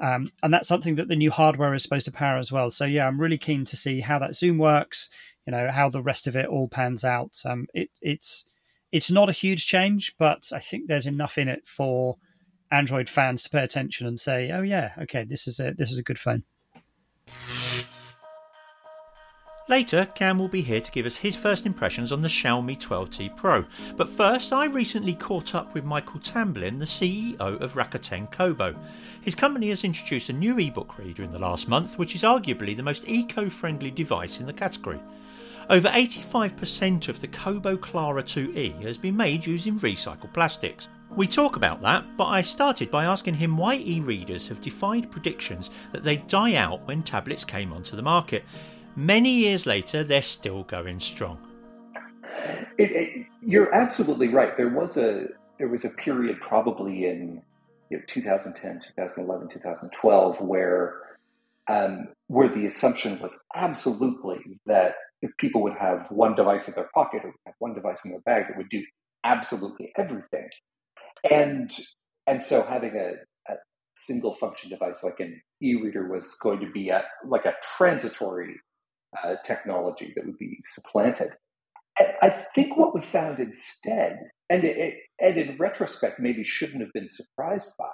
um, 0.00 0.30
and 0.42 0.52
that's 0.52 0.68
something 0.68 0.96
that 0.96 1.08
the 1.08 1.16
new 1.16 1.30
hardware 1.30 1.74
is 1.74 1.82
supposed 1.82 2.04
to 2.06 2.12
power 2.12 2.36
as 2.36 2.52
well. 2.52 2.70
So 2.70 2.84
yeah, 2.84 3.06
I'm 3.06 3.20
really 3.20 3.38
keen 3.38 3.64
to 3.64 3.76
see 3.76 4.00
how 4.00 4.18
that 4.18 4.34
zoom 4.34 4.58
works. 4.58 5.10
You 5.46 5.52
know 5.52 5.70
how 5.70 5.88
the 5.88 6.02
rest 6.02 6.26
of 6.26 6.36
it 6.36 6.46
all 6.46 6.68
pans 6.68 7.04
out. 7.04 7.40
Um, 7.44 7.66
it, 7.72 7.90
it's 8.02 8.46
it's 8.92 9.10
not 9.10 9.28
a 9.28 9.32
huge 9.32 9.66
change, 9.66 10.14
but 10.18 10.50
I 10.54 10.58
think 10.58 10.86
there's 10.86 11.06
enough 11.06 11.38
in 11.38 11.48
it 11.48 11.66
for 11.66 12.16
Android 12.70 13.08
fans 13.08 13.42
to 13.44 13.50
pay 13.50 13.62
attention 13.62 14.06
and 14.06 14.18
say, 14.18 14.50
"Oh 14.50 14.62
yeah, 14.62 14.92
okay, 15.02 15.24
this 15.24 15.46
is 15.46 15.60
a 15.60 15.72
this 15.72 15.92
is 15.92 15.98
a 15.98 16.02
good 16.02 16.18
phone." 16.18 16.44
Later, 19.68 20.06
Cam 20.14 20.38
will 20.38 20.46
be 20.46 20.62
here 20.62 20.80
to 20.80 20.92
give 20.92 21.06
us 21.06 21.16
his 21.16 21.34
first 21.34 21.66
impressions 21.66 22.12
on 22.12 22.20
the 22.20 22.28
Xiaomi 22.28 22.78
12T 22.78 23.34
Pro. 23.36 23.64
But 23.96 24.08
first, 24.08 24.52
I 24.52 24.66
recently 24.66 25.14
caught 25.14 25.56
up 25.56 25.74
with 25.74 25.84
Michael 25.84 26.20
Tamblyn, 26.20 26.78
the 26.78 26.84
CEO 26.84 27.40
of 27.40 27.72
Rakuten 27.72 28.30
Kobo. 28.30 28.76
His 29.22 29.34
company 29.34 29.70
has 29.70 29.82
introduced 29.82 30.28
a 30.28 30.32
new 30.32 30.56
ebook 30.56 30.96
reader 30.98 31.24
in 31.24 31.32
the 31.32 31.40
last 31.40 31.66
month, 31.66 31.98
which 31.98 32.14
is 32.14 32.22
arguably 32.22 32.76
the 32.76 32.84
most 32.84 33.08
eco 33.08 33.50
friendly 33.50 33.90
device 33.90 34.38
in 34.38 34.46
the 34.46 34.52
category. 34.52 35.00
Over 35.68 35.88
85% 35.88 37.08
of 37.08 37.18
the 37.18 37.26
Kobo 37.26 37.76
Clara 37.76 38.22
2e 38.22 38.80
has 38.82 38.96
been 38.96 39.16
made 39.16 39.44
using 39.44 39.80
recycled 39.80 40.32
plastics. 40.32 40.88
We 41.10 41.26
talk 41.26 41.56
about 41.56 41.80
that, 41.82 42.04
but 42.16 42.26
I 42.26 42.42
started 42.42 42.88
by 42.88 43.04
asking 43.04 43.34
him 43.34 43.56
why 43.56 43.76
e 43.76 43.98
readers 43.98 44.46
have 44.46 44.60
defied 44.60 45.10
predictions 45.10 45.70
that 45.90 46.04
they'd 46.04 46.28
die 46.28 46.54
out 46.54 46.86
when 46.86 47.02
tablets 47.02 47.44
came 47.44 47.72
onto 47.72 47.96
the 47.96 48.02
market. 48.02 48.44
Many 48.96 49.30
years 49.30 49.66
later, 49.66 50.02
they're 50.02 50.22
still 50.22 50.62
going 50.64 51.00
strong. 51.00 51.38
It, 52.78 52.92
it, 52.92 53.26
you're 53.42 53.72
absolutely 53.74 54.28
right. 54.28 54.56
There 54.56 54.70
was 54.70 54.96
a 54.96 55.26
there 55.58 55.68
was 55.68 55.84
a 55.84 55.90
period 55.90 56.38
probably 56.40 57.06
in 57.06 57.42
you 57.90 57.98
know, 57.98 58.02
2010, 58.06 58.80
2011, 58.96 59.48
2012 59.48 60.40
where 60.40 60.94
um, 61.68 62.08
where 62.28 62.48
the 62.48 62.66
assumption 62.66 63.18
was 63.20 63.42
absolutely 63.54 64.60
that 64.64 64.94
people 65.38 65.62
would 65.62 65.76
have 65.78 66.06
one 66.10 66.34
device 66.34 66.68
in 66.68 66.74
their 66.74 66.88
pocket 66.94 67.22
or 67.24 67.34
one 67.58 67.74
device 67.74 68.04
in 68.04 68.12
their 68.12 68.20
bag 68.20 68.44
that 68.48 68.56
would 68.56 68.68
do 68.70 68.82
absolutely 69.24 69.92
everything, 69.98 70.48
and 71.30 71.70
and 72.26 72.42
so 72.42 72.62
having 72.62 72.94
a, 72.96 73.12
a 73.52 73.56
single 73.94 74.34
function 74.34 74.70
device 74.70 75.02
like 75.02 75.20
an 75.20 75.40
e-reader 75.62 76.08
was 76.08 76.34
going 76.40 76.60
to 76.60 76.70
be 76.70 76.88
a, 76.88 77.02
like 77.26 77.44
a 77.44 77.54
transitory 77.76 78.56
uh, 79.24 79.34
technology 79.44 80.12
that 80.14 80.26
would 80.26 80.38
be 80.38 80.58
supplanted. 80.64 81.30
And 81.98 82.08
I 82.22 82.44
think 82.54 82.76
what 82.76 82.94
we 82.94 83.02
found 83.02 83.38
instead, 83.40 84.18
and, 84.50 84.64
it, 84.64 84.94
and 85.20 85.38
in 85.38 85.56
retrospect, 85.58 86.20
maybe 86.20 86.44
shouldn't 86.44 86.80
have 86.80 86.92
been 86.92 87.08
surprised 87.08 87.72
by, 87.78 87.86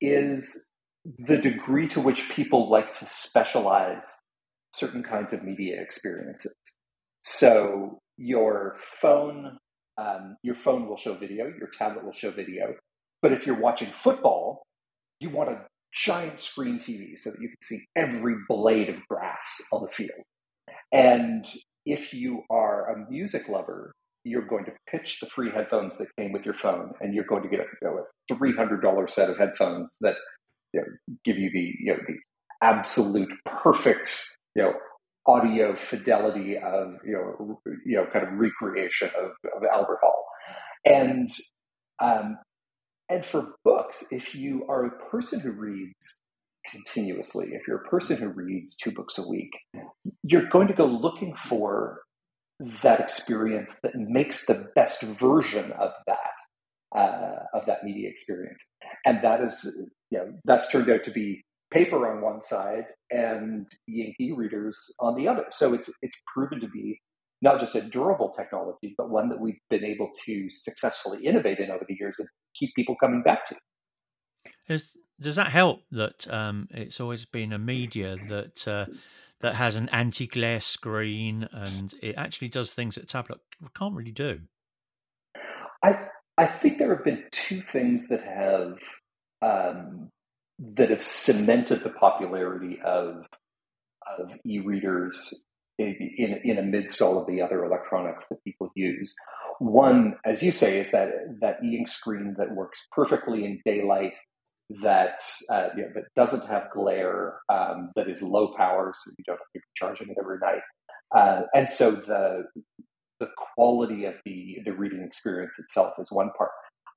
is 0.00 0.70
the 1.18 1.38
degree 1.38 1.88
to 1.88 2.00
which 2.00 2.28
people 2.30 2.70
like 2.70 2.94
to 2.94 3.06
specialize 3.06 4.06
certain 4.74 5.02
kinds 5.02 5.32
of 5.32 5.42
media 5.42 5.80
experiences. 5.80 6.54
So 7.22 7.98
your 8.16 8.76
phone, 9.00 9.58
um, 9.96 10.36
your 10.42 10.54
phone 10.54 10.88
will 10.88 10.96
show 10.96 11.14
video, 11.14 11.46
your 11.46 11.70
tablet 11.76 12.04
will 12.04 12.12
show 12.12 12.30
video, 12.30 12.74
but 13.22 13.32
if 13.32 13.46
you're 13.46 13.60
watching 13.60 13.88
football, 13.88 14.62
you 15.20 15.30
want 15.30 15.50
a 15.50 15.62
giant 15.92 16.38
screen 16.38 16.78
TV 16.78 17.16
so 17.16 17.30
that 17.30 17.40
you 17.40 17.48
can 17.48 17.62
see 17.62 17.84
every 17.96 18.36
blade 18.48 18.88
of 18.88 18.96
grass 19.08 19.60
on 19.72 19.82
the 19.82 19.90
field. 19.90 20.17
And 20.98 21.46
if 21.86 22.12
you 22.12 22.42
are 22.50 22.90
a 22.90 23.10
music 23.10 23.48
lover, 23.48 23.94
you're 24.24 24.46
going 24.46 24.64
to 24.64 24.72
pitch 24.90 25.20
the 25.20 25.28
free 25.28 25.50
headphones 25.50 25.96
that 25.98 26.08
came 26.18 26.32
with 26.32 26.44
your 26.44 26.54
phone, 26.54 26.92
and 27.00 27.14
you're 27.14 27.24
going 27.24 27.44
to 27.44 27.48
get 27.48 27.60
a 27.60 28.34
three 28.34 28.54
hundred 28.54 28.82
dollar 28.82 29.06
set 29.06 29.30
of 29.30 29.38
headphones 29.38 29.96
that 30.00 30.16
you 30.72 30.80
know, 30.80 30.86
give 31.24 31.38
you 31.38 31.50
the 31.52 31.72
you 31.78 31.92
know 31.92 32.00
the 32.06 32.16
absolute 32.62 33.30
perfect 33.46 34.36
you 34.56 34.62
know 34.62 34.74
audio 35.26 35.76
fidelity 35.76 36.58
of 36.58 36.94
you 37.06 37.12
know 37.12 37.60
you 37.86 37.96
know 37.96 38.06
kind 38.12 38.26
of 38.26 38.34
recreation 38.34 39.10
of, 39.16 39.30
of 39.56 39.62
Albert 39.72 40.00
Hall, 40.02 40.24
and 40.84 41.30
um, 42.00 42.38
and 43.08 43.24
for 43.24 43.54
books, 43.64 44.04
if 44.10 44.34
you 44.34 44.66
are 44.68 44.84
a 44.84 45.10
person 45.10 45.38
who 45.38 45.52
reads 45.52 46.20
continuously, 46.70 47.50
if 47.52 47.66
you're 47.66 47.82
a 47.82 47.88
person 47.88 48.16
who 48.16 48.28
reads 48.28 48.76
two 48.76 48.92
books 48.92 49.18
a 49.18 49.26
week, 49.26 49.50
you're 50.22 50.48
going 50.48 50.68
to 50.68 50.74
go 50.74 50.86
looking 50.86 51.34
for 51.36 52.00
that 52.82 53.00
experience 53.00 53.78
that 53.82 53.94
makes 53.94 54.46
the 54.46 54.66
best 54.74 55.02
version 55.02 55.72
of 55.72 55.90
that 56.06 56.96
uh, 56.96 57.44
of 57.54 57.66
that 57.66 57.84
media 57.84 58.08
experience, 58.08 58.66
and 59.04 59.22
that 59.22 59.42
is 59.42 59.86
you 60.10 60.18
know 60.18 60.32
that's 60.44 60.70
turned 60.70 60.90
out 60.90 61.04
to 61.04 61.10
be 61.10 61.42
paper 61.70 62.10
on 62.10 62.22
one 62.22 62.40
side 62.40 62.84
and 63.10 63.68
e 63.88 64.32
readers 64.34 64.78
on 65.00 65.14
the 65.14 65.28
other. 65.28 65.44
So 65.50 65.74
it's 65.74 65.90
it's 66.02 66.16
proven 66.34 66.60
to 66.60 66.68
be 66.68 67.00
not 67.40 67.60
just 67.60 67.74
a 67.74 67.82
durable 67.82 68.32
technology, 68.36 68.94
but 68.96 69.10
one 69.10 69.28
that 69.28 69.40
we've 69.40 69.60
been 69.70 69.84
able 69.84 70.10
to 70.26 70.48
successfully 70.50 71.24
innovate 71.24 71.58
in 71.58 71.70
over 71.70 71.84
the 71.88 71.96
years 71.98 72.18
and 72.18 72.28
keep 72.58 72.70
people 72.74 72.96
coming 72.96 73.22
back 73.22 73.46
to. 73.46 73.56
Is, 74.68 74.96
does 75.20 75.36
that 75.36 75.50
help 75.50 75.82
that 75.90 76.30
um, 76.32 76.68
it's 76.70 77.00
always 77.00 77.24
been 77.24 77.52
a 77.52 77.58
media 77.58 78.16
that 78.28 78.68
uh, 78.68 78.86
that 79.40 79.54
has 79.54 79.76
an 79.76 79.88
anti-glare 79.90 80.60
screen 80.60 81.48
and 81.52 81.94
it 82.02 82.16
actually 82.16 82.48
does 82.48 82.72
things 82.72 82.96
that 82.96 83.08
tablet 83.08 83.40
can't 83.76 83.94
really 83.94 84.12
do? 84.12 84.40
I 85.84 86.06
I 86.36 86.46
think 86.46 86.78
there 86.78 86.94
have 86.94 87.04
been 87.04 87.24
two 87.30 87.60
things 87.60 88.08
that 88.08 88.22
have 88.22 88.78
um, 89.42 90.10
that 90.58 90.90
have 90.90 91.02
cemented 91.02 91.82
the 91.82 91.90
popularity 91.90 92.78
of 92.84 93.24
of 94.18 94.30
e-readers 94.44 95.44
in, 95.78 96.40
in 96.44 96.58
amidst 96.58 97.00
all 97.00 97.20
of 97.20 97.26
the 97.26 97.40
other 97.40 97.64
electronics 97.64 98.26
that 98.28 98.42
people 98.42 98.70
use. 98.74 99.14
One, 99.58 100.16
as 100.24 100.42
you 100.42 100.52
say, 100.52 100.80
is 100.80 100.90
that 100.92 101.10
that 101.40 101.62
e-ink 101.64 101.88
screen 101.88 102.34
that 102.38 102.54
works 102.54 102.86
perfectly 102.92 103.44
in 103.44 103.60
daylight, 103.64 104.16
that 104.82 105.20
uh, 105.50 105.68
you 105.76 105.82
know, 105.82 105.88
that 105.94 106.04
doesn't 106.14 106.46
have 106.46 106.70
glare, 106.72 107.40
um, 107.48 107.90
that 107.96 108.08
is 108.08 108.22
low 108.22 108.54
power, 108.56 108.92
so 108.94 109.10
you 109.16 109.24
don't 109.26 109.38
have 109.38 109.52
to 109.54 109.58
be 109.58 109.60
charging 109.76 110.08
it 110.08 110.16
every 110.20 110.38
night, 110.38 110.62
uh, 111.16 111.42
and 111.54 111.70
so 111.70 111.92
the 111.92 112.44
the 113.20 113.28
quality 113.54 114.04
of 114.04 114.14
the 114.24 114.58
the 114.64 114.72
reading 114.72 115.02
experience 115.02 115.58
itself 115.58 115.94
is 115.98 116.12
one 116.12 116.30
part. 116.36 116.50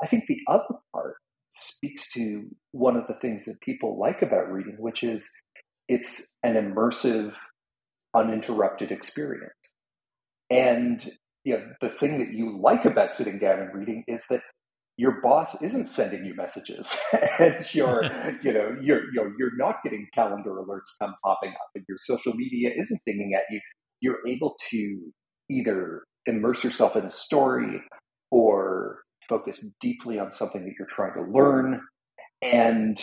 I 0.03 0.07
think 0.07 0.25
the 0.27 0.41
other 0.47 0.75
part 0.93 1.15
speaks 1.49 2.09
to 2.13 2.45
one 2.71 2.95
of 2.95 3.07
the 3.07 3.15
things 3.21 3.45
that 3.45 3.59
people 3.61 3.99
like 3.99 4.21
about 4.21 4.51
reading, 4.51 4.75
which 4.79 5.03
is 5.03 5.29
it's 5.87 6.35
an 6.43 6.55
immersive 6.55 7.33
uninterrupted 8.15 8.91
experience. 8.91 9.53
And 10.49 11.07
you 11.43 11.57
know, 11.57 11.65
the 11.81 11.89
thing 11.89 12.19
that 12.19 12.33
you 12.33 12.59
like 12.61 12.85
about 12.85 13.11
sitting 13.11 13.39
down 13.39 13.59
and 13.59 13.73
reading 13.73 14.03
is 14.07 14.23
that 14.29 14.41
your 15.01 15.19
boss 15.19 15.59
isn't 15.63 15.87
sending 15.87 16.23
you 16.23 16.35
messages 16.35 16.95
and 17.39 17.73
you're 17.73 18.03
you 18.43 18.53
know 18.53 18.77
you're 18.79 19.03
you 19.05 19.15
know, 19.15 19.31
you're 19.37 19.57
not 19.57 19.77
getting 19.83 20.07
calendar 20.13 20.51
alerts 20.51 20.91
come 21.01 21.15
popping 21.25 21.49
up 21.49 21.69
and 21.73 21.83
your 21.89 21.97
social 21.99 22.33
media 22.35 22.69
isn't 22.79 23.01
dinging 23.05 23.33
at 23.35 23.43
you 23.49 23.59
you're 23.99 24.19
able 24.27 24.55
to 24.69 24.99
either 25.49 26.03
immerse 26.27 26.63
yourself 26.63 26.95
in 26.95 27.03
a 27.03 27.09
story 27.09 27.81
or 28.29 28.99
focus 29.27 29.65
deeply 29.79 30.19
on 30.19 30.31
something 30.31 30.63
that 30.63 30.73
you're 30.77 30.87
trying 30.87 31.13
to 31.15 31.31
learn 31.31 31.81
and 32.43 33.01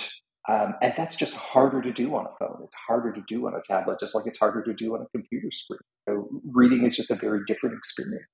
um, 0.49 0.75
and 0.81 0.95
that's 0.97 1.15
just 1.15 1.35
harder 1.35 1.83
to 1.83 1.93
do 1.93 2.15
on 2.15 2.25
a 2.25 2.31
phone. 2.39 2.63
It's 2.65 2.77
harder 2.87 3.13
to 3.13 3.21
do 3.29 3.47
on 3.47 3.53
a 3.53 3.61
tablet, 3.71 3.99
just 4.01 4.15
like 4.15 4.25
it's 4.27 4.39
harder 4.39 4.63
to 4.63 4.73
do 4.73 4.95
on 4.95 5.03
a 5.03 5.07
computer 5.15 5.49
screen. 5.53 5.81
So 6.09 6.27
reading 6.55 6.87
is 6.87 6.97
just 6.97 7.11
a 7.11 7.17
very 7.17 7.41
different 7.47 7.77
experience. 7.77 8.25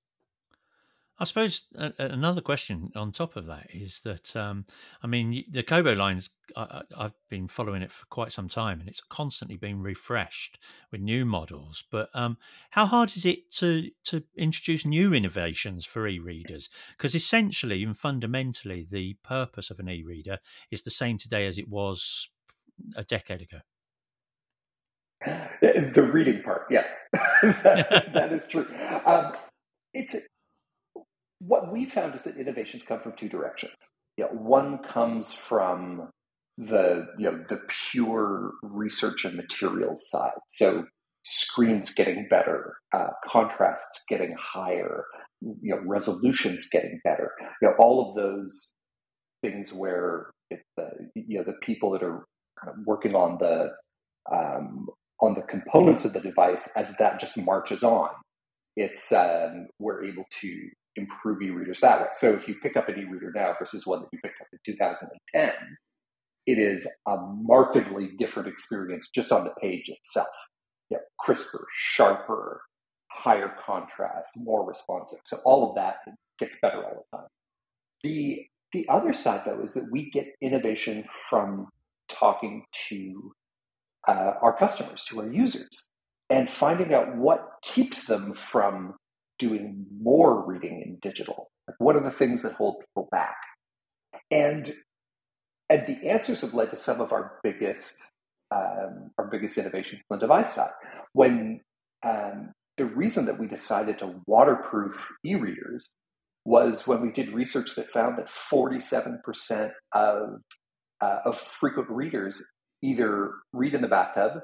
I 1.17 1.25
suppose 1.25 1.63
another 1.75 2.41
question 2.41 2.91
on 2.97 3.13
top 3.13 3.37
of 3.37 3.47
that 3.47 3.69
is 3.71 4.01
that 4.05 4.35
um, 4.35 4.65
I 5.01 5.07
mean 5.07 5.45
the 5.49 5.63
Kobo 5.63 5.93
lines 5.95 6.29
I, 6.57 6.83
have 6.99 7.15
been 7.31 7.47
following 7.47 7.83
it 7.83 7.93
for 7.93 8.05
quite 8.07 8.33
some 8.33 8.49
time 8.49 8.81
and 8.81 8.89
it's 8.89 9.01
constantly 9.01 9.57
being 9.57 9.81
refreshed 9.81 10.59
with 10.91 11.01
new 11.01 11.25
models. 11.25 11.85
But 11.89 12.09
um, 12.15 12.37
how 12.71 12.87
hard 12.87 13.17
is 13.17 13.25
it 13.25 13.53
to 13.53 13.91
to 14.07 14.25
introduce 14.37 14.85
new 14.85 15.15
innovations 15.15 15.87
for 15.87 16.09
e-readers? 16.09 16.69
Because 16.97 17.15
essentially 17.15 17.85
and 17.85 17.97
fundamentally, 17.97 18.85
the 18.89 19.15
purpose 19.23 19.71
of 19.71 19.79
an 19.79 19.89
e-reader 19.89 20.41
is 20.73 20.83
the 20.83 20.91
same 20.91 21.17
today 21.17 21.47
as 21.47 21.59
it 21.59 21.69
was 21.69 22.29
a 22.97 23.05
decade 23.05 23.43
ago. 23.43 23.59
The 25.61 26.03
reading 26.03 26.43
part, 26.43 26.67
yes, 26.71 26.93
that, 27.13 28.11
that 28.13 28.33
is 28.33 28.47
true. 28.47 28.67
Um, 29.07 29.33
it's 29.95 30.15
what 31.39 31.73
we 31.73 31.87
found 31.87 32.15
is 32.15 32.25
that 32.25 32.37
innovations 32.37 32.85
come 32.85 33.01
from 33.01 33.13
two 33.13 33.29
directions. 33.29 33.75
You 34.17 34.25
know, 34.25 34.31
one 34.31 34.79
comes 34.79 35.33
from 35.33 36.11
the 36.57 37.07
you 37.19 37.25
know 37.25 37.45
the 37.49 37.61
pure 37.91 38.53
research 38.63 39.25
and 39.25 39.37
materials 39.37 40.09
side. 40.09 40.39
So 40.49 40.87
screens 41.25 41.93
getting 41.95 42.29
better, 42.29 42.77
uh, 42.93 43.09
contrasts 43.27 44.05
getting 44.09 44.37
higher, 44.39 45.05
you 45.41 45.75
know, 45.75 45.81
resolutions 45.85 46.69
getting 46.71 47.01
better. 47.03 47.33
You 47.61 47.69
know, 47.69 47.75
all 47.79 48.09
of 48.09 48.17
those 48.17 48.75
things 49.43 49.73
where 49.73 50.31
it's 50.51 50.69
the 50.77 50.89
you 51.15 51.39
know 51.39 51.45
the 51.45 51.57
people 51.63 51.91
that 51.93 52.03
are 52.03 52.25
kind 52.61 52.73
of 52.73 52.87
working 52.87 53.15
on 53.15 53.39
the 53.39 53.71
um, 54.33 54.87
on 55.21 55.35
the 55.35 55.43
components 55.43 56.05
of 56.05 56.13
the 56.13 56.21
device 56.21 56.71
as 56.77 56.97
that 56.99 57.21
just 57.21 57.37
marches 57.37 57.83
on. 57.83 58.11
It's 58.77 59.13
um, 59.13 59.69
we're 59.79 60.05
able 60.05 60.25
to 60.41 60.69
improve 60.97 61.43
e-readers 61.43 61.81
that 61.81 62.01
way. 62.01 62.07
So 62.15 62.33
if 62.33 62.47
you 62.49 62.55
pick 62.63 62.77
up 62.77 62.89
an 62.89 62.99
e-reader 62.99 63.33
now 63.35 63.55
versus 63.59 63.87
one 63.87 64.01
that 64.01 64.09
you 64.13 64.19
picked 64.23 64.41
up 64.41 64.47
in 64.53 64.59
2010, 64.65 65.53
it 66.47 66.59
is 66.59 66.87
a 67.07 67.17
markedly 67.17 68.11
different 68.19 68.49
experience 68.49 69.09
just 69.15 69.33
on 69.33 69.45
the 69.45 69.51
page 69.61 69.89
itself. 69.89 70.29
You 70.91 70.99
know, 70.99 71.03
crisper, 71.19 71.67
sharper, 71.73 72.61
higher 73.11 73.55
contrast, 73.65 74.33
more 74.37 74.67
responsive. 74.67 75.21
So 75.25 75.39
all 75.45 75.71
of 75.71 75.77
that 75.77 75.97
gets 76.39 76.59
better 76.61 76.85
all 76.85 77.07
the 77.11 77.19
time. 77.19 77.29
The 78.03 78.47
the 78.73 78.87
other 78.89 79.13
side, 79.13 79.43
though, 79.47 79.63
is 79.63 79.75
that 79.75 79.89
we 79.93 80.11
get 80.11 80.27
innovation 80.43 81.05
from 81.31 81.69
talking 82.09 82.65
to 82.89 83.33
uh, 84.09 84.33
our 84.43 84.57
customers, 84.59 85.05
to 85.09 85.21
our 85.21 85.33
users, 85.33 85.89
and 86.29 86.51
finding 86.51 86.93
out 86.93 87.17
what 87.17 87.51
keeps 87.63 88.07
them 88.07 88.35
from 88.35 88.97
doing 89.39 89.87
more 90.01 90.45
reading 90.47 90.83
in 90.83 90.99
digital. 91.01 91.51
Like 91.69 91.77
what 91.79 91.97
are 91.97 92.03
the 92.03 92.11
things 92.11 92.43
that 92.43 92.53
hold 92.53 92.81
people 92.81 93.09
back? 93.11 93.37
And 94.31 94.73
and 95.71 95.87
the 95.87 96.09
answers 96.09 96.43
have 96.43 96.55
led 96.55 96.71
to 96.71 96.77
some 96.77 97.01
of 97.01 97.13
our 97.13 97.39
biggest 97.43 98.05
um, 98.51 99.11
our 99.19 99.27
biggest 99.27 99.59
innovations 99.59 100.03
on 100.11 100.19
the 100.19 100.27
device 100.27 100.55
side. 100.55 100.71
When 101.13 101.61
um, 102.05 102.53
the 102.77 102.85
reason 102.85 103.27
that 103.27 103.39
we 103.39 103.47
decided 103.47 103.99
to 103.99 104.21
waterproof 104.27 104.97
e-readers 105.25 105.95
was 106.45 106.87
when 106.87 107.01
we 107.01 107.11
did 107.11 107.33
research 107.33 107.75
that 107.77 107.91
found 107.91 108.19
that 108.19 108.29
47% 108.29 109.71
of, 109.95 110.41
uh, 111.01 111.19
of 111.25 111.39
frequent 111.39 111.89
readers 111.89 112.45
either 112.83 113.33
read 113.53 113.75
in 113.75 113.81
the 113.81 113.89
bathtub 113.89 114.43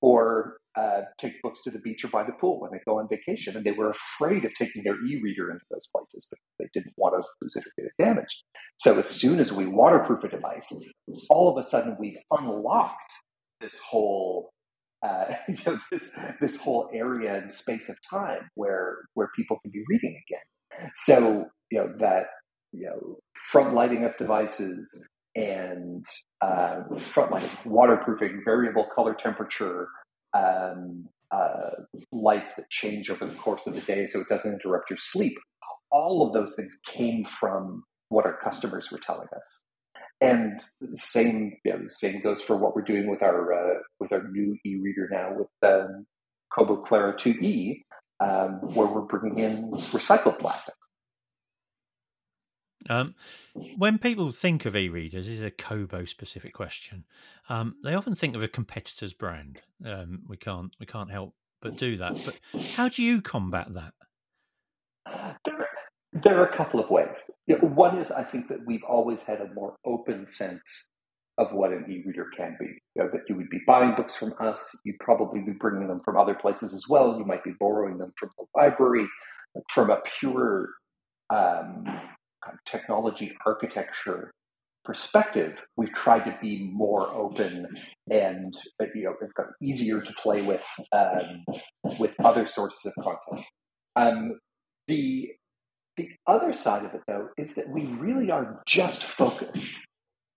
or 0.00 0.56
uh, 0.76 1.02
take 1.18 1.40
books 1.42 1.62
to 1.62 1.70
the 1.70 1.78
beach 1.78 2.04
or 2.04 2.08
by 2.08 2.22
the 2.22 2.32
pool 2.32 2.60
when 2.60 2.70
they 2.70 2.80
go 2.86 2.98
on 2.98 3.08
vacation. 3.08 3.56
And 3.56 3.64
they 3.64 3.72
were 3.72 3.90
afraid 3.90 4.44
of 4.44 4.52
taking 4.54 4.82
their 4.84 4.96
e 5.04 5.20
reader 5.22 5.50
into 5.50 5.64
those 5.70 5.88
places 5.94 6.26
because 6.30 6.44
they 6.58 6.68
didn't 6.72 6.94
want 6.96 7.14
to 7.14 7.26
lose 7.40 7.56
it 7.56 7.66
or 7.66 7.72
get 7.76 7.86
it 7.86 8.02
damaged. 8.02 8.42
So 8.78 8.98
as 8.98 9.08
soon 9.08 9.40
as 9.40 9.52
we 9.52 9.66
waterproof 9.66 10.24
a 10.24 10.28
device, 10.28 10.70
all 11.30 11.50
of 11.50 11.62
a 11.62 11.66
sudden 11.66 11.96
we've 11.98 12.18
unlocked 12.30 13.12
this 13.60 13.78
whole 13.78 14.50
uh, 15.02 15.34
you 15.48 15.56
know, 15.66 15.78
this 15.90 16.18
this 16.40 16.60
whole 16.60 16.88
area 16.92 17.36
and 17.36 17.52
space 17.52 17.88
of 17.88 17.96
time 18.08 18.48
where 18.54 18.98
where 19.14 19.30
people 19.36 19.58
can 19.62 19.70
be 19.70 19.82
reading 19.88 20.20
again. 20.28 20.90
So 20.94 21.46
you 21.70 21.78
know 21.78 21.92
that 21.98 22.24
you 22.72 22.86
know 22.86 23.18
front 23.50 23.74
lighting 23.74 24.04
of 24.04 24.16
devices 24.18 25.06
and 25.34 26.04
uh, 26.40 26.82
front 26.98 27.30
lighting, 27.30 27.50
waterproofing, 27.64 28.42
variable 28.44 28.86
color 28.94 29.14
temperature, 29.14 29.88
um, 30.36 31.08
uh, 31.30 31.70
lights 32.12 32.54
that 32.54 32.70
change 32.70 33.10
over 33.10 33.26
the 33.26 33.34
course 33.34 33.66
of 33.66 33.74
the 33.74 33.80
day 33.80 34.06
so 34.06 34.20
it 34.20 34.28
doesn't 34.28 34.52
interrupt 34.52 34.90
your 34.90 34.98
sleep. 34.98 35.36
All 35.90 36.26
of 36.26 36.32
those 36.32 36.54
things 36.56 36.78
came 36.86 37.24
from 37.24 37.84
what 38.08 38.26
our 38.26 38.38
customers 38.42 38.88
were 38.90 38.98
telling 38.98 39.28
us. 39.36 39.64
And 40.20 40.60
the 40.80 40.96
same, 40.96 41.56
you 41.64 41.72
know, 41.72 41.78
same 41.86 42.20
goes 42.22 42.40
for 42.40 42.56
what 42.56 42.74
we're 42.74 42.82
doing 42.82 43.10
with 43.10 43.22
our 43.22 43.52
uh, 43.52 43.78
with 44.00 44.12
our 44.12 44.26
new 44.30 44.56
e-reader 44.64 45.08
now 45.10 45.36
with 45.36 45.48
um, 45.62 46.06
Kobo 46.54 46.76
Clara 46.76 47.14
2e, 47.14 47.82
um, 48.20 48.60
where 48.74 48.86
we're 48.86 49.02
bringing 49.02 49.38
in 49.38 49.70
recycled 49.92 50.38
plastics. 50.38 50.78
Um, 52.88 53.14
when 53.76 53.98
people 53.98 54.32
think 54.32 54.64
of 54.64 54.76
e-readers, 54.76 55.26
this 55.26 55.36
is 55.36 55.42
a 55.42 55.50
Kobo 55.50 56.04
specific 56.04 56.54
question. 56.54 57.04
Um, 57.48 57.76
they 57.82 57.94
often 57.94 58.14
think 58.14 58.34
of 58.34 58.42
a 58.42 58.48
competitor's 58.48 59.12
brand. 59.12 59.60
Um, 59.84 60.22
we 60.28 60.36
can't 60.36 60.72
we 60.78 60.86
can't 60.86 61.10
help 61.10 61.34
but 61.60 61.76
do 61.76 61.96
that. 61.96 62.14
But 62.24 62.62
how 62.62 62.88
do 62.88 63.02
you 63.02 63.20
combat 63.20 63.68
that? 63.74 63.92
There, 65.44 65.66
there 66.12 66.40
are 66.40 66.46
a 66.46 66.56
couple 66.56 66.80
of 66.80 66.90
ways. 66.90 67.30
You 67.46 67.58
know, 67.58 67.68
one 67.68 67.98
is 67.98 68.10
I 68.10 68.24
think 68.24 68.48
that 68.48 68.66
we've 68.66 68.84
always 68.84 69.22
had 69.22 69.40
a 69.40 69.52
more 69.54 69.76
open 69.84 70.26
sense 70.26 70.88
of 71.38 71.52
what 71.52 71.70
an 71.70 71.84
e-reader 71.90 72.30
can 72.36 72.56
be. 72.58 72.78
You 72.94 73.02
know, 73.02 73.10
that 73.12 73.22
you 73.28 73.36
would 73.36 73.50
be 73.50 73.60
buying 73.66 73.94
books 73.94 74.16
from 74.16 74.34
us, 74.40 74.74
you'd 74.84 74.98
probably 75.00 75.40
be 75.40 75.52
bringing 75.52 75.86
them 75.86 76.00
from 76.00 76.16
other 76.16 76.34
places 76.34 76.72
as 76.72 76.84
well. 76.88 77.18
You 77.18 77.26
might 77.26 77.44
be 77.44 77.52
borrowing 77.60 77.98
them 77.98 78.12
from 78.18 78.30
the 78.38 78.46
library. 78.56 79.06
From 79.72 79.88
a 79.90 80.02
pure 80.18 80.68
um, 81.30 81.84
kind 82.46 82.58
of 82.58 82.64
technology 82.64 83.36
architecture 83.44 84.30
perspective, 84.84 85.58
we've 85.76 85.92
tried 85.92 86.24
to 86.24 86.38
be 86.40 86.70
more 86.72 87.08
open 87.08 87.66
and 88.10 88.56
you 88.94 89.02
know 89.02 89.14
easier 89.60 90.00
to 90.00 90.12
play 90.22 90.42
with 90.42 90.64
um, 90.92 91.44
with 91.98 92.14
other 92.24 92.46
sources 92.46 92.80
of 92.86 93.04
content. 93.04 93.46
Um, 93.96 94.38
the 94.86 95.32
the 95.96 96.10
other 96.26 96.52
side 96.52 96.84
of 96.84 96.94
it, 96.94 97.00
though, 97.08 97.28
is 97.36 97.54
that 97.54 97.68
we 97.68 97.86
really 97.86 98.30
are 98.30 98.62
just 98.66 99.04
focused 99.04 99.70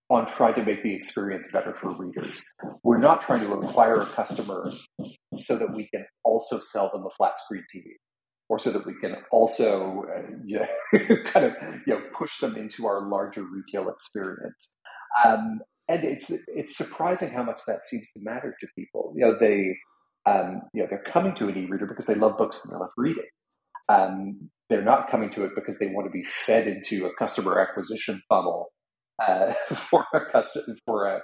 on 0.08 0.26
trying 0.26 0.54
to 0.54 0.64
make 0.64 0.82
the 0.82 0.92
experience 0.92 1.46
better 1.52 1.76
for 1.80 1.94
readers. 1.96 2.42
We're 2.82 2.98
not 2.98 3.20
trying 3.20 3.42
to 3.42 3.52
acquire 3.52 4.00
a 4.00 4.06
customer 4.06 4.72
so 5.36 5.56
that 5.56 5.72
we 5.72 5.86
can 5.94 6.04
also 6.24 6.58
sell 6.58 6.90
them 6.90 7.04
a 7.06 7.10
flat 7.16 7.38
screen 7.38 7.62
TV 7.72 7.92
or 8.50 8.58
so 8.58 8.70
that 8.72 8.84
we 8.84 8.94
can 9.00 9.14
also 9.30 10.04
uh, 10.12 10.22
know, 10.44 11.16
kind 11.32 11.46
of 11.46 11.52
you 11.86 11.94
know 11.94 12.00
push 12.18 12.38
them 12.40 12.56
into 12.56 12.86
our 12.86 13.08
larger 13.08 13.44
retail 13.44 13.88
experience. 13.88 14.76
Um, 15.24 15.60
and 15.88 16.04
it's 16.04 16.30
it's 16.48 16.76
surprising 16.76 17.30
how 17.30 17.44
much 17.44 17.62
that 17.66 17.84
seems 17.84 18.10
to 18.12 18.20
matter 18.20 18.54
to 18.60 18.66
people. 18.76 19.14
You 19.16 19.26
know, 19.26 19.36
they 19.38 19.76
um, 20.26 20.62
you 20.74 20.82
know 20.82 20.88
they're 20.90 21.04
coming 21.12 21.34
to 21.36 21.48
an 21.48 21.56
e-reader 21.56 21.86
because 21.86 22.06
they 22.06 22.16
love 22.16 22.36
books 22.36 22.60
and 22.62 22.72
they 22.72 22.76
love 22.76 22.90
reading. 22.96 23.24
Um, 23.88 24.50
they're 24.68 24.82
not 24.82 25.10
coming 25.10 25.30
to 25.30 25.44
it 25.44 25.52
because 25.54 25.78
they 25.78 25.86
want 25.86 26.06
to 26.06 26.10
be 26.10 26.24
fed 26.46 26.66
into 26.66 27.06
a 27.06 27.14
customer 27.14 27.58
acquisition 27.60 28.20
funnel 28.28 28.72
uh, 29.26 29.54
for 29.74 30.04
a 30.12 30.20
custom, 30.32 30.76
for 30.84 31.06
a 31.06 31.20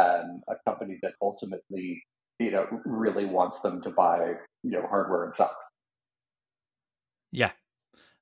um, 0.00 0.42
a 0.48 0.54
company 0.64 0.98
that 1.02 1.12
ultimately 1.20 2.04
you 2.38 2.52
know 2.52 2.66
really 2.84 3.24
wants 3.24 3.60
them 3.62 3.82
to 3.82 3.90
buy 3.90 4.34
you 4.62 4.70
know 4.70 4.86
hardware 4.88 5.24
and 5.24 5.34
socks. 5.34 5.66
Yeah. 7.30 7.52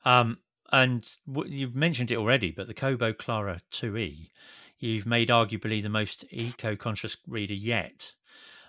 Um, 0.04 0.38
and 0.72 1.08
w- 1.26 1.52
you've 1.52 1.74
mentioned 1.74 2.10
it 2.10 2.18
already, 2.18 2.50
but 2.50 2.66
the 2.66 2.74
Kobo 2.74 3.12
Clara 3.12 3.60
2E, 3.72 4.30
you've 4.78 5.06
made 5.06 5.28
arguably 5.28 5.82
the 5.82 5.88
most 5.88 6.24
eco 6.30 6.76
conscious 6.76 7.16
reader 7.26 7.54
yet. 7.54 8.14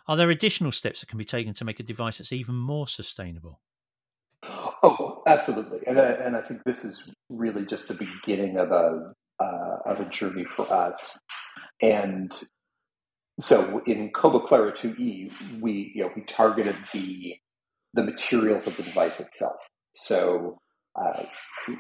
Are 0.08 0.16
there 0.16 0.30
additional 0.30 0.72
steps 0.72 1.02
that 1.02 1.10
can 1.10 1.18
be 1.18 1.26
taken 1.26 1.54
to 1.56 1.66
make 1.66 1.80
a 1.80 1.84
device 1.84 2.18
that's 2.18 2.32
even 2.32 2.56
more 2.56 2.88
sustainable? 2.88 3.60
Oh, 4.84 5.24
absolutely, 5.28 5.80
and 5.88 6.00
I, 6.00 6.12
and 6.12 6.38
I 6.38 6.42
think 6.42 6.64
this 6.64 6.86
is 6.86 7.02
really 7.30 7.66
just 7.66 7.88
the 7.88 7.96
beginning 7.96 8.58
of 8.58 8.72
a 8.72 9.14
uh, 9.40 9.78
of 9.86 10.00
a 10.00 10.06
journey 10.10 10.46
for 10.56 10.72
us. 10.72 11.18
And 11.82 12.36
so, 13.40 13.82
in 13.86 14.12
Kobo 14.12 14.48
Clara 14.48 14.72
2e, 14.72 15.62
we 15.62 15.92
you 15.96 16.04
know 16.04 16.12
we 16.16 16.22
targeted 16.24 16.76
the 16.94 17.36
the 17.94 18.04
materials 18.04 18.68
of 18.68 18.78
the 18.78 18.84
device 18.84 19.20
itself. 19.20 19.58
So, 20.00 20.60
uh, 20.96 21.24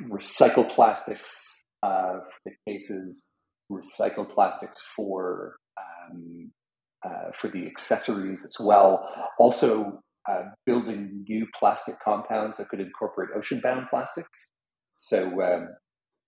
recycled 0.10 0.71
plastics 0.71 1.63
uh, 1.84 2.13
for 2.19 2.39
the 2.45 2.51
cases, 2.67 3.27
recycled 3.71 4.34
plastics 4.34 4.82
for 4.95 5.58
um, 5.80 6.51
uh, 7.06 7.32
for 7.39 7.49
the 7.49 7.67
accessories 7.67 8.43
as 8.43 8.56
well. 8.60 9.08
Also, 9.38 10.01
uh, 10.27 10.45
building 10.65 11.25
new 11.30 11.45
plastic 11.58 11.95
compounds 12.03 12.58
that 12.58 12.69
could 12.69 12.80
incorporate 12.80 13.30
ocean-bound 13.36 13.86
plastics. 13.89 14.51
So, 14.97 15.41
um, 15.43 15.69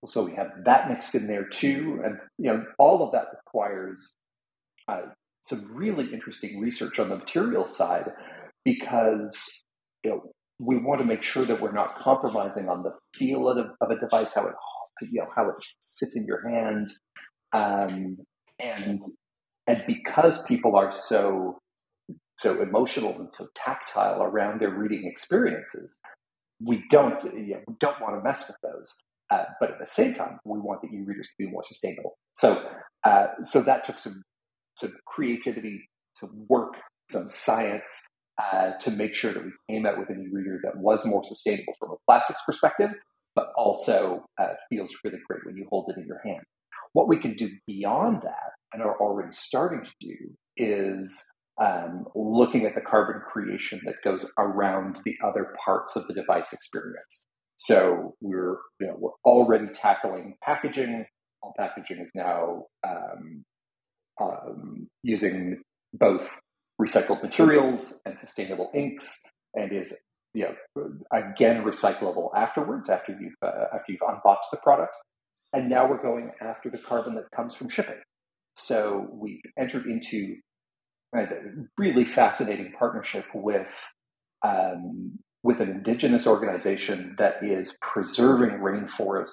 so 0.06 0.24
we 0.24 0.36
have 0.36 0.52
that 0.66 0.90
mixed 0.90 1.16
in 1.16 1.26
there 1.26 1.46
too, 1.46 2.02
and 2.06 2.20
you 2.38 2.52
know, 2.52 2.66
all 2.78 3.04
of 3.04 3.12
that 3.14 3.26
requires 3.36 4.16
uh, 4.88 5.08
some 5.42 5.68
really 5.74 6.14
interesting 6.14 6.60
research 6.60 7.00
on 7.00 7.10
the 7.10 7.18
material 7.18 7.66
side 7.66 8.12
because 8.64 9.36
you 10.04 10.12
know 10.12 10.32
we 10.60 10.78
want 10.78 11.00
to 11.00 11.06
make 11.06 11.24
sure 11.24 11.46
that 11.46 11.62
we're 11.62 11.72
not 11.72 11.98
compromising 12.00 12.68
on 12.68 12.84
the 12.84 12.94
feel 13.16 13.48
of, 13.48 13.58
of 13.58 13.90
a 13.90 14.00
device, 14.00 14.34
how 14.34 14.46
it 14.46 14.54
you 15.02 15.22
know 15.22 15.28
how 15.36 15.48
it 15.50 15.56
sits 15.80 16.16
in 16.16 16.26
your 16.26 16.48
hand, 16.48 16.92
um, 17.54 18.18
and 18.60 19.02
and 19.68 19.84
because 19.88 20.44
people 20.44 20.76
are 20.76 20.92
so 20.92 21.58
so 22.38 22.62
emotional 22.62 23.18
and 23.20 23.34
so 23.34 23.46
tactile 23.56 24.22
around 24.22 24.62
their 24.62 24.72
reading 24.72 25.06
experiences, 25.06 26.00
we 26.62 26.84
don't 26.90 27.24
you 27.24 27.54
know, 27.54 27.62
we 27.68 27.76
don't 27.80 28.02
want 28.02 28.16
to 28.16 28.22
mess 28.22 28.48
with 28.48 28.58
those. 28.62 29.02
Uh, 29.32 29.44
but 29.60 29.70
at 29.70 29.80
the 29.80 29.86
same 29.86 30.16
time, 30.16 30.40
we 30.44 30.60
want 30.60 30.82
the 30.82 30.88
e-readers 30.88 31.28
to 31.28 31.34
be 31.38 31.48
more 31.48 31.64
sustainable. 31.66 32.18
So 32.34 32.68
uh, 33.06 33.28
so 33.44 33.62
that 33.62 33.86
took 33.86 34.00
some 34.00 34.24
some 34.76 34.92
creativity, 35.06 35.88
some 36.16 36.46
work, 36.50 36.74
some 37.10 37.30
science, 37.30 38.09
uh, 38.40 38.72
to 38.80 38.92
make 38.92 39.16
sure 39.16 39.34
that 39.34 39.44
we 39.44 39.52
came 39.70 39.86
out 39.86 40.00
with 40.00 40.10
an 40.10 40.24
e-reader 40.24 40.60
that 40.64 40.78
was 40.78 41.06
more 41.06 41.24
sustainable 41.26 41.74
from 41.78 41.92
a 41.92 41.96
plastics 42.08 42.42
perspective, 42.46 42.92
but 43.36 43.52
also 43.58 44.26
uh, 44.42 44.54
feels 44.70 44.92
really 45.04 45.20
great 45.28 45.46
when 45.46 45.58
you 45.58 45.68
hold 45.70 45.90
it 45.90 46.00
in 46.00 46.08
your 46.08 46.22
hand. 46.24 46.44
What 46.94 47.08
we 47.08 47.18
can 47.18 47.36
do 47.36 47.50
beyond 47.68 48.22
that, 48.24 48.52
and 48.74 48.82
are 48.82 49.00
already 49.00 49.34
starting 49.34 49.84
to 49.84 49.92
do, 50.00 50.16
is 50.58 51.24
um, 51.62 52.06
looking 52.16 52.66
at 52.66 52.76
the 52.76 52.82
carbon 52.82 53.22
creation 53.32 53.82
that 53.86 53.96
goes 54.04 54.32
around 54.40 55.00
the 55.06 55.16
other 55.24 55.54
parts 55.64 55.96
of 55.96 56.08
the 56.08 56.14
device 56.14 56.54
experience. 56.54 57.26
So 57.58 58.16
we're 58.22 58.58
you 58.80 58.88
know 58.88 58.96
we're 58.98 59.12
already 59.26 59.68
tackling 59.68 60.36
packaging. 60.42 61.06
All 61.44 61.54
packaging 61.58 62.00
is 62.00 62.12
now 62.16 62.66
um, 62.88 63.44
um, 64.22 64.88
using 65.04 65.62
both 65.94 66.30
recycled 66.80 67.22
materials 67.22 68.02
and 68.06 68.18
sustainable 68.18 68.72
inks, 68.74 69.22
and 69.54 69.72
is 69.72 70.02
you 70.34 70.46
know 70.46 70.90
again 71.12 71.64
recyclable 71.64 72.30
afterwards 72.36 72.90
after 72.90 73.18
you've 73.20 73.34
uh, 73.42 73.66
after 73.74 73.92
you've 73.92 74.02
unboxed 74.02 74.52
the 74.52 74.58
product. 74.58 74.94
And 75.52 75.68
now 75.70 75.90
we're 75.90 76.02
going 76.02 76.32
after 76.42 76.70
the 76.70 76.78
carbon 76.78 77.16
that 77.16 77.26
comes 77.36 77.56
from 77.56 77.70
shipping. 77.70 78.00
So 78.56 79.08
we've 79.12 79.42
entered 79.58 79.88
into 79.88 80.36
a 81.16 81.26
really 81.78 82.06
fascinating 82.06 82.74
partnership 82.78 83.26
with 83.34 83.68
um, 84.46 85.18
with 85.44 85.60
an 85.60 85.70
indigenous 85.70 86.28
organization 86.28 87.16
that 87.18 87.44
is 87.44 87.76
preserving 87.82 88.60
rainforest 88.60 89.32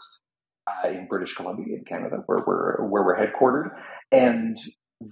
uh, 0.67 0.89
in 0.89 1.07
British 1.07 1.35
Columbia 1.35 1.77
in 1.77 1.85
Canada, 1.85 2.23
where 2.27 2.43
we're 2.47 2.87
where 2.87 3.05
we're 3.05 3.17
headquartered, 3.17 3.71
and 4.11 4.57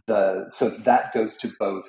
the 0.06 0.46
so 0.48 0.70
that 0.70 1.12
goes 1.12 1.36
to 1.36 1.52
both 1.58 1.84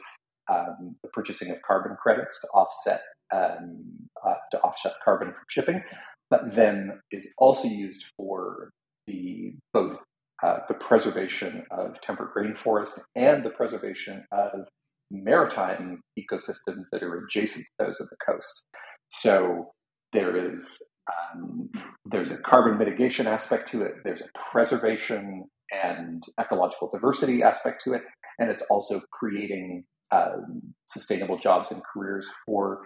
um, 0.51 0.95
the 1.03 1.09
purchasing 1.09 1.51
of 1.51 1.61
carbon 1.61 1.95
credits 2.01 2.41
to 2.41 2.47
offset 2.47 3.01
um, 3.33 3.83
uh, 4.25 4.35
to 4.51 4.59
offset 4.59 4.93
carbon 5.03 5.29
from 5.29 5.43
shipping, 5.49 5.83
but 6.29 6.55
then 6.55 6.99
is 7.11 7.33
also 7.37 7.67
used 7.67 8.05
for 8.17 8.71
the 9.07 9.53
both 9.73 9.97
uh, 10.43 10.59
the 10.67 10.73
preservation 10.75 11.63
of 11.71 11.99
temperate 12.01 12.33
rainforests 12.35 12.99
and 13.15 13.43
the 13.43 13.49
preservation 13.49 14.25
of 14.31 14.67
maritime 15.11 16.01
ecosystems 16.19 16.85
that 16.91 17.03
are 17.03 17.25
adjacent 17.25 17.65
to 17.65 17.85
those 17.85 18.01
of 18.01 18.09
the 18.09 18.17
coast. 18.25 18.63
So 19.09 19.71
there 20.13 20.53
is 20.53 20.77
um, 21.11 21.69
there's 22.05 22.31
a 22.31 22.37
carbon 22.37 22.77
mitigation 22.77 23.27
aspect 23.27 23.69
to 23.71 23.83
it. 23.83 23.95
There's 24.03 24.21
a 24.21 24.29
preservation 24.51 25.45
and 25.71 26.23
ecological 26.39 26.89
diversity 26.91 27.43
aspect 27.43 27.83
to 27.83 27.93
it, 27.93 28.01
and 28.39 28.49
it's 28.49 28.63
also 28.69 29.01
creating 29.11 29.83
um, 30.11 30.61
sustainable 30.87 31.37
jobs 31.37 31.71
and 31.71 31.81
careers 31.93 32.27
for 32.45 32.81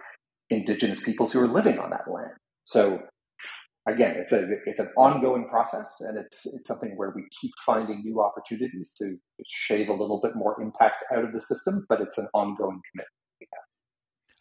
indigenous 0.48 1.02
peoples 1.02 1.32
who 1.32 1.40
are 1.40 1.48
living 1.48 1.78
on 1.78 1.90
that 1.90 2.10
land. 2.10 2.32
So 2.64 3.00
again, 3.86 4.16
it's 4.16 4.32
a 4.32 4.46
it's 4.66 4.80
an 4.80 4.88
ongoing 4.96 5.48
process, 5.48 6.00
and 6.00 6.18
it's 6.18 6.46
it's 6.46 6.66
something 6.66 6.96
where 6.96 7.12
we 7.14 7.24
keep 7.40 7.52
finding 7.64 8.02
new 8.04 8.20
opportunities 8.22 8.94
to 8.98 9.16
shave 9.46 9.88
a 9.88 9.92
little 9.92 10.20
bit 10.20 10.34
more 10.34 10.60
impact 10.60 11.04
out 11.14 11.24
of 11.24 11.32
the 11.32 11.40
system, 11.40 11.86
but 11.88 12.00
it's 12.00 12.18
an 12.18 12.28
ongoing 12.34 12.80
commitment. 12.90 13.08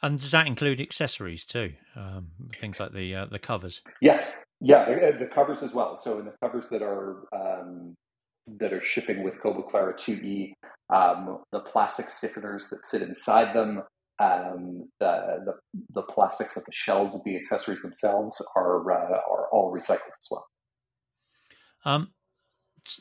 And 0.02 0.18
does 0.18 0.32
that 0.32 0.48
include 0.48 0.80
accessories 0.80 1.44
too? 1.44 1.74
Um, 1.96 2.30
things 2.60 2.80
like 2.80 2.94
the 2.94 3.14
uh, 3.16 3.26
the 3.26 3.40
covers. 3.40 3.82
Yes, 4.02 4.38
yeah, 4.62 4.86
the, 4.86 5.18
the, 5.20 5.26
covers 5.26 5.62
as 5.62 5.74
well. 5.74 5.98
So 5.98 6.20
in 6.20 6.26
the 6.26 6.34
covers 6.42 6.68
that 6.72 6.82
are 6.82 7.26
um, 7.34 7.96
that 8.60 8.74
are 8.74 8.82
shipping 8.82 9.24
with 9.24 9.42
Kobo 9.42 9.62
Clara 9.62 9.94
2E, 9.94 10.54
um, 10.94 11.40
the 11.52 11.60
plastic 11.60 12.08
stiffeners 12.08 12.70
that 12.70 12.86
sit 12.86 13.02
inside 13.02 13.56
them, 13.56 13.84
um, 14.20 14.90
the, 15.00 15.44
the, 15.46 15.54
the 15.94 16.02
plastics 16.04 16.58
of 16.58 16.66
the 16.66 16.72
shells 16.74 17.16
of 17.16 17.24
the 17.24 17.36
accessories 17.36 17.82
themselves 17.82 18.42
are 18.56 18.92
uh, 18.92 19.20
are 19.30 19.48
all 19.52 19.74
recycled 19.74 20.16
as 20.20 20.28
well. 20.30 20.46
Um, 21.86 22.10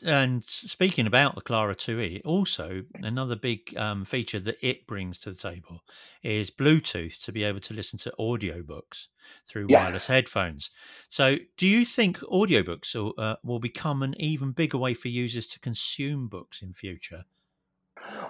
and 0.03 0.43
speaking 0.43 1.07
about 1.07 1.35
the 1.35 1.41
Clara 1.41 1.75
2E, 1.75 2.21
also 2.25 2.83
another 2.95 3.35
big 3.35 3.75
um, 3.77 4.05
feature 4.05 4.39
that 4.39 4.57
it 4.65 4.87
brings 4.87 5.17
to 5.19 5.31
the 5.31 5.37
table 5.37 5.81
is 6.23 6.49
Bluetooth 6.49 7.21
to 7.23 7.31
be 7.31 7.43
able 7.43 7.59
to 7.61 7.73
listen 7.73 7.99
to 7.99 8.13
audiobooks 8.19 9.07
through 9.47 9.67
yes. 9.69 9.85
wireless 9.85 10.07
headphones. 10.07 10.69
So, 11.09 11.37
do 11.57 11.67
you 11.67 11.85
think 11.85 12.19
audiobooks 12.19 12.95
will, 12.95 13.13
uh, 13.17 13.35
will 13.43 13.59
become 13.59 14.03
an 14.03 14.15
even 14.19 14.51
bigger 14.51 14.77
way 14.77 14.93
for 14.93 15.07
users 15.07 15.47
to 15.47 15.59
consume 15.59 16.27
books 16.27 16.61
in 16.61 16.73
future? 16.73 17.25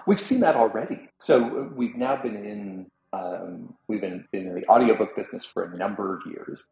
We've 0.06 0.20
seen 0.20 0.40
that 0.40 0.56
already. 0.56 1.08
So, 1.18 1.44
uh, 1.44 1.74
we've 1.74 1.96
now 1.96 2.20
been 2.20 2.36
in 2.36 2.86
um, 3.12 3.74
we've 3.88 4.00
been, 4.00 4.24
been 4.30 4.46
in 4.46 4.54
the 4.54 4.68
audiobook 4.68 5.16
business 5.16 5.44
for 5.44 5.64
a 5.64 5.76
number 5.76 6.14
of 6.14 6.22
years, 6.30 6.64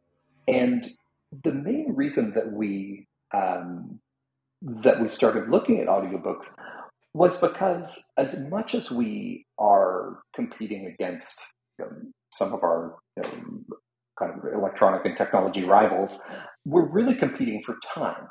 and 0.46 0.88
the 1.42 1.52
main 1.52 1.94
reason 1.96 2.32
that 2.34 2.52
we 2.52 3.08
um, 3.34 4.00
that 4.62 5.00
we 5.00 5.08
started 5.08 5.48
looking 5.50 5.80
at 5.80 5.86
audiobooks 5.86 6.50
was 7.14 7.36
because 7.40 8.08
as 8.16 8.40
much 8.48 8.74
as 8.74 8.90
we 8.90 9.46
are 9.58 10.20
competing 10.34 10.86
against 10.86 11.42
some 12.32 12.52
of 12.52 12.62
our 12.62 12.96
kind 14.18 14.32
of 14.32 14.52
electronic 14.52 15.04
and 15.04 15.16
technology 15.16 15.64
rivals, 15.64 16.20
we're 16.64 16.88
really 16.88 17.14
competing 17.14 17.62
for 17.64 17.76
time. 17.94 18.28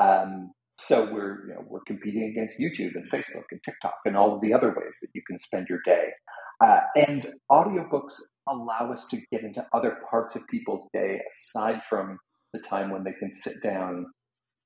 Um, 0.00 0.52
so 0.78 1.10
we're 1.10 1.48
you 1.48 1.54
know 1.54 1.64
we're 1.66 1.80
competing 1.86 2.24
against 2.24 2.58
YouTube 2.58 2.94
and 2.94 3.10
Facebook 3.10 3.44
and 3.50 3.60
TikTok 3.64 3.94
and 4.04 4.16
all 4.16 4.34
of 4.34 4.42
the 4.42 4.52
other 4.52 4.68
ways 4.68 4.98
that 5.00 5.08
you 5.14 5.22
can 5.26 5.38
spend 5.38 5.68
your 5.68 5.80
day. 5.84 6.08
Uh, 6.64 6.80
and 6.96 7.34
audiobooks 7.50 8.14
allow 8.48 8.90
us 8.92 9.06
to 9.08 9.20
get 9.30 9.42
into 9.42 9.66
other 9.74 9.98
parts 10.10 10.36
of 10.36 10.46
people's 10.48 10.88
day 10.92 11.20
aside 11.30 11.80
from 11.88 12.18
the 12.52 12.60
time 12.60 12.90
when 12.90 13.04
they 13.04 13.12
can 13.12 13.32
sit 13.32 13.62
down 13.62 14.06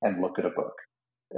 and 0.02 0.20
look 0.20 0.38
at 0.38 0.46
a 0.46 0.50
book. 0.50 0.74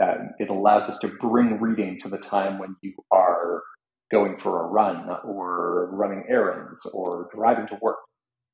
Uh, 0.00 0.14
it 0.38 0.48
allows 0.48 0.88
us 0.88 0.98
to 0.98 1.08
bring 1.08 1.60
reading 1.60 1.98
to 2.00 2.08
the 2.08 2.18
time 2.18 2.58
when 2.58 2.76
you 2.82 2.94
are 3.10 3.62
going 4.10 4.38
for 4.38 4.64
a 4.64 4.68
run 4.68 5.08
or 5.24 5.90
running 5.92 6.24
errands 6.28 6.86
or 6.92 7.28
driving 7.34 7.66
to 7.66 7.78
work. 7.80 7.98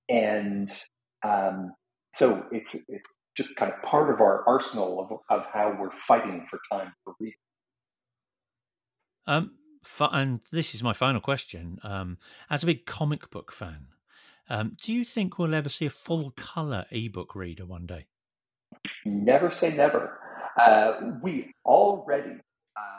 And 0.09 0.71
um, 1.25 1.73
so 2.15 2.45
it's 2.51 2.75
it's 2.89 3.17
just 3.37 3.55
kind 3.57 3.73
of 3.73 3.83
part 3.83 4.13
of 4.13 4.21
our 4.21 4.43
arsenal 4.49 5.01
of, 5.01 5.39
of 5.39 5.47
how 5.53 5.77
we're 5.79 5.97
fighting 6.07 6.47
for 6.51 6.59
time 6.73 6.93
for 7.05 7.15
reading. 7.21 7.39
Um, 9.27 9.53
and 10.01 10.41
this 10.51 10.75
is 10.75 10.83
my 10.83 10.93
final 10.93 11.21
question. 11.21 11.79
Um, 11.85 12.19
as 12.51 12.63
a 12.63 12.67
big 12.67 12.85
comic 12.85 13.31
book 13.31 13.53
fan, 13.53 13.89
um, 14.49 14.77
do 14.83 14.93
you 14.93 15.05
think 15.05 15.39
we'll 15.39 15.55
ever 15.55 15.69
see 15.69 15.87
a 15.87 15.91
full 15.91 16.33
color 16.33 16.87
ebook 16.91 17.35
reader 17.35 17.67
one 17.67 17.87
day? 17.87 18.07
Never 19.05 19.51
say 19.51 19.73
never. 19.75 20.19
Uh, 20.61 20.93
we 21.23 21.53
already, 21.65 22.41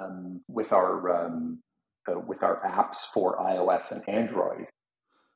um, 0.02 0.42
with 0.48 0.72
our 0.72 1.26
um, 1.26 1.62
uh, 2.10 2.20
with 2.20 2.42
our 2.44 2.62
apps 2.66 3.06
for 3.14 3.38
iOS 3.38 3.92
and 3.92 4.08
Android, 4.08 4.66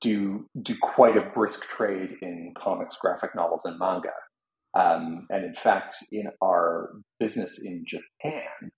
do 0.02 0.48
do 0.62 0.76
quite 0.82 1.18
a 1.18 1.30
brisk 1.34 1.68
trade 1.68 2.12
in 2.22 2.54
comics, 2.58 2.96
graphic 2.98 3.36
novels, 3.36 3.66
and 3.66 3.78
manga. 3.78 4.14
Um, 4.74 5.28
and 5.30 5.46
in 5.46 5.56
fact, 5.56 5.96
in 6.12 6.30
our 6.42 6.92
business 7.20 7.60
in 7.64 7.86
Japan, 7.88 8.72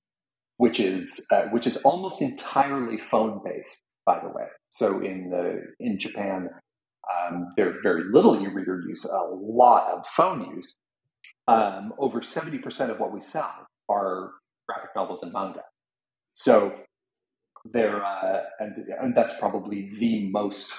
which 0.58 0.80
is 0.80 1.26
uh, 1.32 1.44
which 1.52 1.68
is 1.68 1.78
almost 1.78 2.22
entirely 2.22 2.98
phone 2.98 3.42
based, 3.44 3.82
by 4.06 4.20
the 4.20 4.30
way. 4.30 4.46
So 4.70 5.00
in 5.02 5.30
the 5.30 5.62
in 5.80 6.00
Japan, 6.00 6.50
um, 7.14 7.54
there's 7.56 7.78
very 7.84 8.04
little 8.12 8.42
e-reader 8.42 8.82
use, 8.88 9.06
a 9.06 9.28
lot 9.32 9.92
of 9.92 10.08
phone 10.08 10.56
use, 10.56 10.78
um, 11.48 11.94
over 11.98 12.22
70% 12.22 12.90
of 12.90 13.00
what 13.00 13.14
we 13.14 13.22
sell 13.22 13.68
are 13.90 14.32
graphic 14.68 14.92
novels 14.96 15.24
and 15.24 15.32
manga. 15.32 15.64
So 16.34 16.74
they're, 17.66 18.04
uh, 18.04 18.42
and, 18.60 18.86
and 19.02 19.16
that's 19.16 19.34
probably 19.40 19.92
the 20.00 20.30
most 20.30 20.74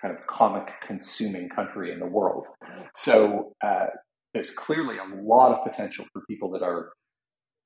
kind 0.00 0.16
of 0.16 0.26
comic 0.26 0.68
consuming 0.86 1.48
country 1.48 1.92
in 1.92 1.98
the 1.98 2.06
world. 2.06 2.46
So 2.94 3.52
uh, 3.64 3.86
there's 4.32 4.50
clearly 4.52 4.96
a 4.98 5.22
lot 5.22 5.52
of 5.52 5.70
potential 5.70 6.04
for 6.12 6.22
people 6.28 6.50
that 6.50 6.62
are 6.62 6.92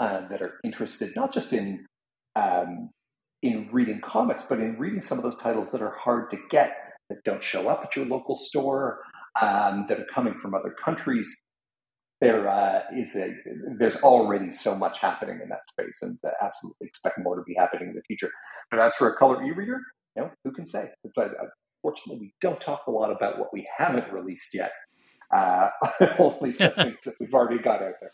uh, 0.00 0.28
that 0.28 0.40
are 0.40 0.60
interested 0.62 1.12
not 1.16 1.34
just 1.34 1.52
in 1.52 1.84
um, 2.36 2.90
in 3.42 3.68
reading 3.72 4.00
comics, 4.00 4.44
but 4.48 4.60
in 4.60 4.78
reading 4.78 5.00
some 5.00 5.18
of 5.18 5.24
those 5.24 5.36
titles 5.36 5.72
that 5.72 5.82
are 5.82 5.94
hard 5.96 6.30
to 6.30 6.36
get, 6.50 6.72
that 7.08 7.18
don't 7.24 7.42
show 7.42 7.68
up 7.68 7.82
at 7.84 7.96
your 7.96 8.06
local 8.06 8.36
store, 8.36 9.00
um, 9.40 9.86
that 9.88 9.98
are 9.98 10.06
coming 10.12 10.34
from 10.40 10.54
other 10.54 10.74
countries 10.84 11.40
there 12.20 12.48
uh, 12.48 12.80
is 12.96 13.14
a 13.16 13.32
there's 13.78 13.96
already 13.96 14.52
so 14.52 14.74
much 14.74 14.98
happening 14.98 15.40
in 15.42 15.48
that 15.50 15.66
space, 15.68 16.00
and 16.02 16.18
uh, 16.26 16.30
absolutely 16.42 16.88
expect 16.88 17.18
more 17.18 17.36
to 17.36 17.42
be 17.42 17.54
happening 17.54 17.90
in 17.90 17.94
the 17.94 18.02
future. 18.02 18.30
But 18.70 18.80
as 18.80 18.94
for 18.94 19.08
a 19.08 19.16
color 19.16 19.42
e-reader, 19.44 19.80
you 20.16 20.22
know, 20.22 20.30
who 20.44 20.52
can 20.52 20.66
say? 20.66 20.90
It's 21.04 21.16
uh, 21.16 21.28
fortunately 21.82 22.20
we 22.20 22.34
don't 22.40 22.60
talk 22.60 22.82
a 22.88 22.90
lot 22.90 23.10
about 23.12 23.38
what 23.38 23.52
we 23.52 23.68
haven't 23.76 24.12
released 24.12 24.54
yet. 24.54 24.72
Uh, 25.34 25.68
only 26.18 26.52
things 26.52 26.96
that 27.04 27.14
we've 27.20 27.34
already 27.34 27.62
got 27.62 27.82
out 27.82 27.94
there. 28.00 28.12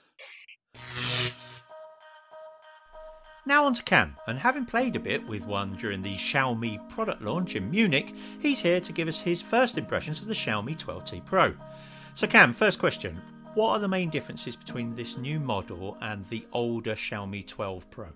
Now 3.46 3.66
on 3.66 3.74
to 3.74 3.82
Cam, 3.82 4.16
and 4.26 4.38
having 4.38 4.64
played 4.64 4.96
a 4.96 5.00
bit 5.00 5.26
with 5.26 5.44
one 5.44 5.76
during 5.76 6.00
the 6.00 6.14
Xiaomi 6.14 6.88
product 6.88 7.20
launch 7.20 7.56
in 7.56 7.70
Munich, 7.70 8.14
he's 8.40 8.60
here 8.60 8.80
to 8.80 8.92
give 8.92 9.06
us 9.06 9.20
his 9.20 9.42
first 9.42 9.76
impressions 9.76 10.20
of 10.20 10.28
the 10.28 10.34
Xiaomi 10.34 10.78
12T 10.78 11.24
Pro. 11.26 11.54
So 12.14 12.26
Cam, 12.26 12.54
first 12.54 12.78
question, 12.78 13.20
what 13.54 13.70
are 13.70 13.78
the 13.78 13.88
main 13.88 14.10
differences 14.10 14.56
between 14.56 14.94
this 14.94 15.16
new 15.16 15.38
model 15.38 15.96
and 16.00 16.24
the 16.26 16.46
older 16.52 16.94
Xiaomi 16.94 17.46
12 17.46 17.90
Pro? 17.90 18.08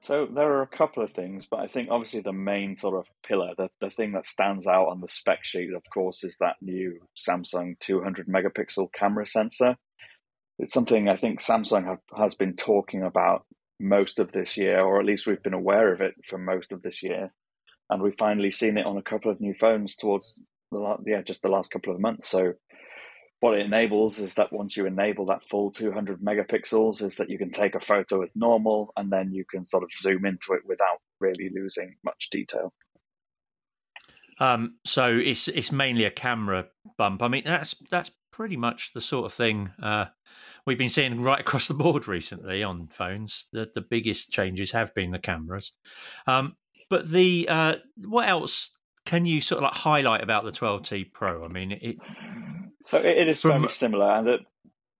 So 0.00 0.26
there 0.26 0.52
are 0.52 0.62
a 0.62 0.66
couple 0.66 1.02
of 1.02 1.12
things, 1.12 1.46
but 1.50 1.60
I 1.60 1.66
think 1.66 1.90
obviously 1.90 2.20
the 2.20 2.32
main 2.32 2.74
sort 2.74 2.96
of 2.96 3.06
pillar, 3.22 3.52
the, 3.56 3.68
the 3.80 3.90
thing 3.90 4.12
that 4.12 4.26
stands 4.26 4.66
out 4.66 4.88
on 4.88 5.00
the 5.00 5.08
spec 5.08 5.44
sheet, 5.44 5.72
of 5.74 5.82
course, 5.92 6.24
is 6.24 6.36
that 6.40 6.56
new 6.62 7.00
Samsung 7.16 7.78
200 7.80 8.26
megapixel 8.26 8.92
camera 8.94 9.26
sensor. 9.26 9.76
It's 10.58 10.72
something 10.72 11.08
I 11.08 11.16
think 11.16 11.42
Samsung 11.42 11.84
have, 11.84 12.00
has 12.16 12.34
been 12.34 12.56
talking 12.56 13.02
about 13.02 13.44
most 13.78 14.18
of 14.18 14.32
this 14.32 14.56
year, 14.56 14.80
or 14.80 15.00
at 15.00 15.06
least 15.06 15.26
we've 15.26 15.42
been 15.42 15.54
aware 15.54 15.92
of 15.92 16.00
it 16.00 16.14
for 16.24 16.38
most 16.38 16.72
of 16.72 16.82
this 16.82 17.02
year. 17.02 17.32
and 17.90 18.02
we've 18.02 18.16
finally 18.18 18.50
seen 18.50 18.78
it 18.78 18.86
on 18.86 18.96
a 18.96 19.02
couple 19.02 19.30
of 19.30 19.40
new 19.40 19.52
phones 19.52 19.96
towards 19.96 20.38
the 20.70 20.96
yeah 21.06 21.20
just 21.22 21.42
the 21.42 21.48
last 21.48 21.70
couple 21.70 21.92
of 21.92 22.00
months. 22.00 22.28
So 22.28 22.54
what 23.40 23.58
it 23.58 23.64
enables 23.64 24.18
is 24.18 24.34
that 24.34 24.52
once 24.52 24.76
you 24.76 24.86
enable 24.86 25.26
that 25.26 25.42
full 25.42 25.70
200 25.70 26.20
megapixels 26.20 27.02
is 27.02 27.16
that 27.16 27.30
you 27.30 27.38
can 27.38 27.50
take 27.50 27.74
a 27.74 27.80
photo 27.80 28.22
as 28.22 28.36
normal 28.36 28.92
and 28.96 29.10
then 29.10 29.32
you 29.32 29.44
can 29.50 29.66
sort 29.66 29.82
of 29.82 29.90
zoom 29.90 30.24
into 30.24 30.52
it 30.52 30.60
without 30.66 30.98
really 31.20 31.50
losing 31.54 31.96
much 32.04 32.28
detail 32.30 32.72
um, 34.38 34.76
so 34.86 35.18
it's 35.18 35.48
it's 35.48 35.72
mainly 35.72 36.04
a 36.04 36.10
camera 36.10 36.66
bump 36.96 37.22
i 37.22 37.28
mean 37.28 37.42
that's 37.44 37.74
that's 37.90 38.10
pretty 38.32 38.56
much 38.56 38.92
the 38.94 39.00
sort 39.00 39.26
of 39.26 39.32
thing 39.32 39.70
uh, 39.82 40.06
we've 40.66 40.78
been 40.78 40.88
seeing 40.88 41.20
right 41.20 41.40
across 41.40 41.66
the 41.66 41.74
board 41.74 42.06
recently 42.06 42.62
on 42.62 42.86
phones 42.88 43.46
the 43.52 43.70
the 43.74 43.80
biggest 43.80 44.30
changes 44.30 44.70
have 44.70 44.94
been 44.94 45.10
the 45.10 45.18
cameras 45.18 45.72
um, 46.26 46.56
but 46.88 47.10
the 47.10 47.46
uh, 47.48 47.76
what 47.96 48.28
else 48.28 48.70
can 49.06 49.26
you 49.26 49.40
sort 49.40 49.58
of 49.58 49.64
like 49.64 49.74
highlight 49.74 50.22
about 50.22 50.44
the 50.44 50.52
12T 50.52 51.12
Pro? 51.12 51.44
I 51.44 51.48
mean, 51.48 51.72
it. 51.72 51.96
So 52.84 52.98
it 52.98 53.28
is 53.28 53.40
from, 53.40 53.62
very 53.62 53.72
similar, 53.72 54.10
and 54.10 54.26
that 54.26 54.40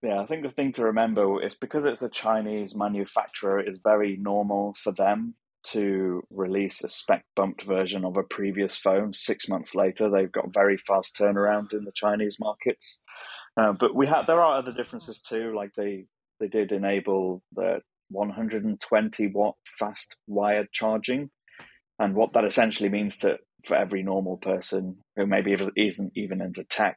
yeah, 0.02 0.20
I 0.20 0.26
think 0.26 0.42
the 0.42 0.50
thing 0.50 0.72
to 0.72 0.84
remember 0.84 1.42
is 1.42 1.54
because 1.54 1.84
it's 1.84 2.02
a 2.02 2.08
Chinese 2.08 2.74
manufacturer, 2.74 3.60
it 3.60 3.68
is 3.68 3.80
very 3.82 4.16
normal 4.16 4.74
for 4.82 4.92
them 4.92 5.34
to 5.62 6.22
release 6.30 6.82
a 6.82 6.88
spec 6.88 7.24
bumped 7.36 7.64
version 7.64 8.04
of 8.06 8.16
a 8.16 8.22
previous 8.22 8.78
phone 8.78 9.12
six 9.12 9.46
months 9.46 9.74
later. 9.74 10.08
They've 10.08 10.32
got 10.32 10.54
very 10.54 10.78
fast 10.78 11.16
turnaround 11.16 11.74
in 11.74 11.84
the 11.84 11.92
Chinese 11.94 12.36
markets. 12.40 12.98
Uh, 13.58 13.72
but 13.72 13.94
we 13.94 14.06
have 14.06 14.26
there 14.26 14.40
are 14.40 14.56
other 14.56 14.72
differences 14.72 15.20
too, 15.20 15.52
like 15.54 15.72
they 15.76 16.06
they 16.38 16.48
did 16.48 16.72
enable 16.72 17.42
the 17.52 17.80
120 18.08 19.26
watt 19.28 19.56
fast 19.78 20.16
wired 20.26 20.68
charging, 20.72 21.30
and 21.98 22.14
what 22.14 22.32
that 22.32 22.44
essentially 22.44 22.88
means 22.88 23.18
to 23.18 23.36
for 23.64 23.76
every 23.76 24.02
normal 24.02 24.38
person 24.38 24.96
who 25.16 25.26
maybe 25.26 25.54
isn't 25.76 26.12
even 26.16 26.40
into 26.40 26.64
tech 26.64 26.96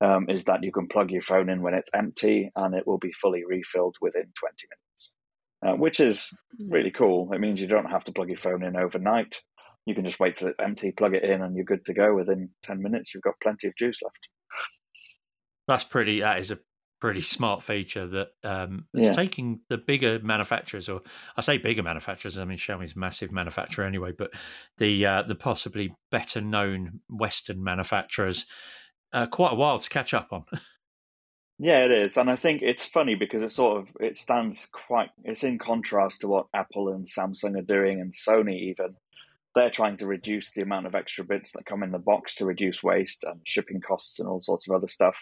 um, 0.00 0.28
is 0.28 0.44
that 0.44 0.62
you 0.62 0.72
can 0.72 0.88
plug 0.88 1.10
your 1.10 1.22
phone 1.22 1.48
in 1.48 1.62
when 1.62 1.74
it's 1.74 1.90
empty 1.94 2.50
and 2.56 2.74
it 2.74 2.86
will 2.86 2.98
be 2.98 3.12
fully 3.12 3.44
refilled 3.46 3.96
within 4.00 4.32
20 4.38 4.66
minutes, 4.70 5.12
uh, 5.66 5.76
which 5.78 6.00
is 6.00 6.30
really 6.68 6.90
cool. 6.90 7.32
It 7.32 7.40
means 7.40 7.60
you 7.60 7.66
don't 7.66 7.90
have 7.90 8.04
to 8.04 8.12
plug 8.12 8.28
your 8.28 8.38
phone 8.38 8.62
in 8.62 8.76
overnight. 8.76 9.42
You 9.86 9.94
can 9.94 10.04
just 10.04 10.20
wait 10.20 10.36
till 10.36 10.48
it's 10.48 10.60
empty, 10.60 10.92
plug 10.92 11.14
it 11.14 11.24
in, 11.24 11.42
and 11.42 11.54
you're 11.54 11.64
good 11.64 11.84
to 11.86 11.94
go. 11.94 12.14
Within 12.14 12.50
10 12.62 12.82
minutes, 12.82 13.14
you've 13.14 13.22
got 13.22 13.34
plenty 13.42 13.66
of 13.66 13.76
juice 13.76 14.00
left. 14.02 14.28
That's 15.68 15.84
pretty, 15.84 16.20
that 16.20 16.38
is 16.38 16.50
a 16.50 16.58
pretty 17.00 17.22
smart 17.22 17.62
feature 17.62 18.06
that 18.06 18.28
um, 18.44 18.84
it's 18.94 19.06
yeah. 19.06 19.12
taking 19.12 19.60
the 19.68 19.78
bigger 19.78 20.18
manufacturers, 20.22 20.88
or 20.88 21.00
I 21.36 21.40
say 21.40 21.58
bigger 21.58 21.82
manufacturers. 21.82 22.38
I 22.38 22.44
mean, 22.44 22.58
Xiaomi's 22.58 22.94
massive 22.94 23.32
manufacturer 23.32 23.86
anyway, 23.86 24.12
but 24.16 24.32
the 24.76 25.06
uh, 25.06 25.22
the 25.22 25.34
possibly 25.34 25.94
better 26.10 26.40
known 26.40 27.00
Western 27.08 27.64
manufacturers 27.64 28.46
uh, 29.12 29.26
quite 29.26 29.52
a 29.52 29.56
while 29.56 29.78
to 29.78 29.88
catch 29.88 30.14
up 30.14 30.28
on. 30.32 30.44
yeah, 31.58 31.84
it 31.84 31.90
is, 31.90 32.16
and 32.16 32.30
I 32.30 32.36
think 32.36 32.62
it's 32.62 32.84
funny 32.84 33.14
because 33.14 33.42
it 33.42 33.52
sort 33.52 33.78
of 33.78 33.88
it 34.00 34.16
stands 34.16 34.66
quite. 34.72 35.10
It's 35.24 35.44
in 35.44 35.58
contrast 35.58 36.20
to 36.20 36.28
what 36.28 36.46
Apple 36.54 36.90
and 36.90 37.06
Samsung 37.06 37.58
are 37.58 37.62
doing, 37.62 38.00
and 38.00 38.12
Sony 38.12 38.70
even. 38.70 38.96
They're 39.56 39.68
trying 39.68 39.96
to 39.96 40.06
reduce 40.06 40.52
the 40.52 40.62
amount 40.62 40.86
of 40.86 40.94
extra 40.94 41.24
bits 41.24 41.50
that 41.52 41.66
come 41.66 41.82
in 41.82 41.90
the 41.90 41.98
box 41.98 42.36
to 42.36 42.46
reduce 42.46 42.84
waste 42.84 43.24
and 43.24 43.40
shipping 43.42 43.80
costs 43.80 44.20
and 44.20 44.28
all 44.28 44.40
sorts 44.40 44.68
of 44.68 44.76
other 44.76 44.86
stuff. 44.86 45.18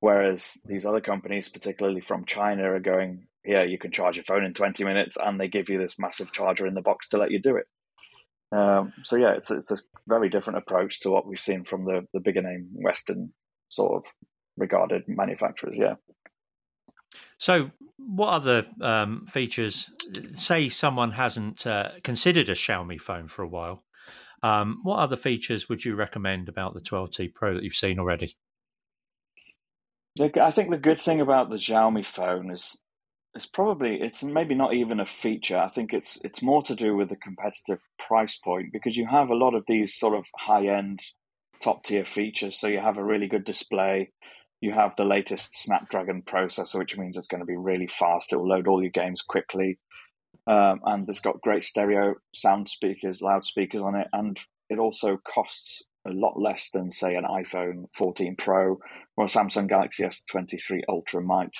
Whereas 0.00 0.58
these 0.64 0.84
other 0.84 1.00
companies, 1.00 1.48
particularly 1.48 2.00
from 2.00 2.24
China, 2.24 2.70
are 2.72 2.80
going, 2.80 3.26
yeah, 3.44 3.64
you 3.64 3.78
can 3.78 3.90
charge 3.90 4.16
your 4.16 4.24
phone 4.24 4.44
in 4.44 4.54
20 4.54 4.84
minutes 4.84 5.16
and 5.20 5.40
they 5.40 5.48
give 5.48 5.68
you 5.68 5.78
this 5.78 5.98
massive 5.98 6.30
charger 6.30 6.66
in 6.66 6.74
the 6.74 6.82
box 6.82 7.08
to 7.08 7.18
let 7.18 7.30
you 7.30 7.40
do 7.40 7.56
it. 7.56 7.66
Um, 8.50 8.92
so, 9.02 9.16
yeah, 9.16 9.32
it's, 9.32 9.50
it's 9.50 9.70
a 9.70 9.78
very 10.06 10.28
different 10.28 10.58
approach 10.58 11.00
to 11.00 11.10
what 11.10 11.26
we've 11.26 11.38
seen 11.38 11.64
from 11.64 11.84
the, 11.84 12.06
the 12.14 12.20
bigger 12.20 12.42
name 12.42 12.68
Western 12.72 13.32
sort 13.68 13.92
of 13.92 14.04
regarded 14.56 15.04
manufacturers. 15.06 15.76
Yeah. 15.76 15.94
So, 17.38 17.70
what 17.96 18.30
other 18.30 18.66
um, 18.80 19.26
features, 19.26 19.90
say 20.36 20.68
someone 20.68 21.12
hasn't 21.12 21.66
uh, 21.66 21.90
considered 22.02 22.48
a 22.48 22.54
Xiaomi 22.54 23.00
phone 23.00 23.28
for 23.28 23.42
a 23.42 23.48
while, 23.48 23.84
um, 24.42 24.80
what 24.82 24.98
other 24.98 25.16
features 25.16 25.68
would 25.68 25.84
you 25.84 25.94
recommend 25.94 26.48
about 26.48 26.74
the 26.74 26.80
12T 26.80 27.34
Pro 27.34 27.54
that 27.54 27.62
you've 27.62 27.74
seen 27.74 27.98
already? 27.98 28.36
I 30.20 30.50
think 30.50 30.70
the 30.70 30.78
good 30.78 31.00
thing 31.00 31.20
about 31.20 31.50
the 31.50 31.56
Xiaomi 31.56 32.04
phone 32.04 32.50
is 32.50 32.76
it's 33.38 33.46
probably 33.46 34.00
it's 34.00 34.24
maybe 34.24 34.56
not 34.56 34.74
even 34.74 34.98
a 34.98 35.06
feature. 35.06 35.56
I 35.56 35.68
think 35.68 35.92
it's 35.92 36.18
it's 36.24 36.42
more 36.42 36.60
to 36.64 36.74
do 36.74 36.96
with 36.96 37.08
the 37.08 37.14
competitive 37.14 37.78
price 37.96 38.36
point 38.36 38.72
because 38.72 38.96
you 38.96 39.06
have 39.06 39.28
a 39.28 39.36
lot 39.36 39.54
of 39.54 39.62
these 39.68 39.94
sort 39.94 40.16
of 40.16 40.24
high 40.36 40.66
end 40.66 40.98
top 41.62 41.84
tier 41.84 42.04
features. 42.04 42.58
So 42.58 42.66
you 42.66 42.80
have 42.80 42.98
a 42.98 43.04
really 43.04 43.28
good 43.28 43.44
display. 43.44 44.10
You 44.60 44.72
have 44.72 44.96
the 44.96 45.04
latest 45.04 45.56
Snapdragon 45.56 46.22
processor, 46.22 46.80
which 46.80 46.98
means 46.98 47.16
it's 47.16 47.28
going 47.28 47.40
to 47.40 47.46
be 47.46 47.56
really 47.56 47.86
fast. 47.86 48.32
It 48.32 48.38
will 48.38 48.48
load 48.48 48.66
all 48.66 48.82
your 48.82 48.90
games 48.90 49.22
quickly. 49.22 49.78
Um, 50.48 50.80
and 50.84 51.08
it's 51.08 51.20
got 51.20 51.40
great 51.40 51.62
stereo 51.62 52.14
sound 52.34 52.68
speakers, 52.68 53.22
loudspeakers 53.22 53.82
on 53.82 53.94
it, 53.94 54.08
and 54.12 54.36
it 54.68 54.80
also 54.80 55.16
costs 55.32 55.84
a 56.04 56.10
lot 56.10 56.40
less 56.40 56.70
than, 56.74 56.90
say, 56.90 57.14
an 57.14 57.24
iPhone 57.24 57.84
14 57.94 58.34
Pro 58.34 58.78
or 59.16 59.26
a 59.26 59.28
Samsung 59.28 59.68
Galaxy 59.68 60.02
S23 60.02 60.80
Ultra 60.88 61.22
might. 61.22 61.54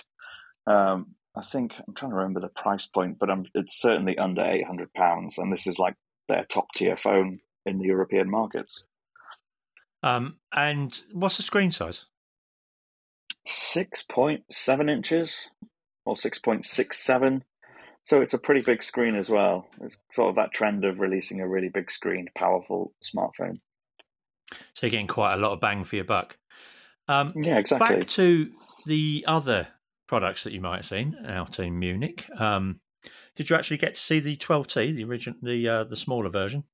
Um, 0.66 1.14
I 1.38 1.42
think 1.42 1.74
I'm 1.86 1.94
trying 1.94 2.10
to 2.10 2.16
remember 2.16 2.40
the 2.40 2.48
price 2.48 2.86
point, 2.86 3.18
but 3.18 3.30
I'm, 3.30 3.46
it's 3.54 3.80
certainly 3.80 4.18
under 4.18 4.42
800 4.42 4.92
pounds, 4.92 5.38
and 5.38 5.52
this 5.52 5.66
is 5.66 5.78
like 5.78 5.94
their 6.28 6.44
top 6.44 6.66
tier 6.74 6.96
phone 6.96 7.40
in 7.64 7.78
the 7.78 7.86
European 7.86 8.28
markets. 8.28 8.82
Um, 10.02 10.38
and 10.52 11.00
what's 11.12 11.36
the 11.36 11.42
screen 11.42 11.70
size? 11.70 12.06
6.7 13.46 14.90
inches 14.90 15.48
or 16.04 16.14
6.67. 16.14 17.42
So 18.02 18.20
it's 18.20 18.34
a 18.34 18.38
pretty 18.38 18.62
big 18.62 18.82
screen 18.82 19.14
as 19.14 19.30
well. 19.30 19.68
It's 19.80 19.98
sort 20.12 20.30
of 20.30 20.36
that 20.36 20.52
trend 20.52 20.84
of 20.84 21.00
releasing 21.00 21.40
a 21.40 21.48
really 21.48 21.68
big 21.68 21.90
screen, 21.90 22.28
powerful 22.34 22.92
smartphone. 23.02 23.60
So 24.74 24.86
you're 24.86 24.90
getting 24.90 25.06
quite 25.06 25.34
a 25.34 25.38
lot 25.38 25.52
of 25.52 25.60
bang 25.60 25.84
for 25.84 25.96
your 25.96 26.04
buck. 26.04 26.36
Um, 27.06 27.32
yeah, 27.36 27.58
exactly. 27.58 27.96
Back 27.96 28.06
to 28.08 28.50
the 28.86 29.24
other 29.26 29.68
products 30.08 30.42
that 30.42 30.52
you 30.52 30.60
might 30.60 30.78
have 30.78 30.86
seen 30.86 31.16
out 31.24 31.60
in 31.60 31.78
Munich. 31.78 32.28
Um, 32.36 32.80
did 33.36 33.48
you 33.48 33.54
actually 33.54 33.76
get 33.76 33.94
to 33.94 34.00
see 34.00 34.18
the 34.18 34.36
12T, 34.36 34.96
the 34.96 35.04
original, 35.04 35.38
the 35.40 35.68
uh, 35.68 35.84
the 35.84 35.94
smaller 35.94 36.28
version? 36.28 36.64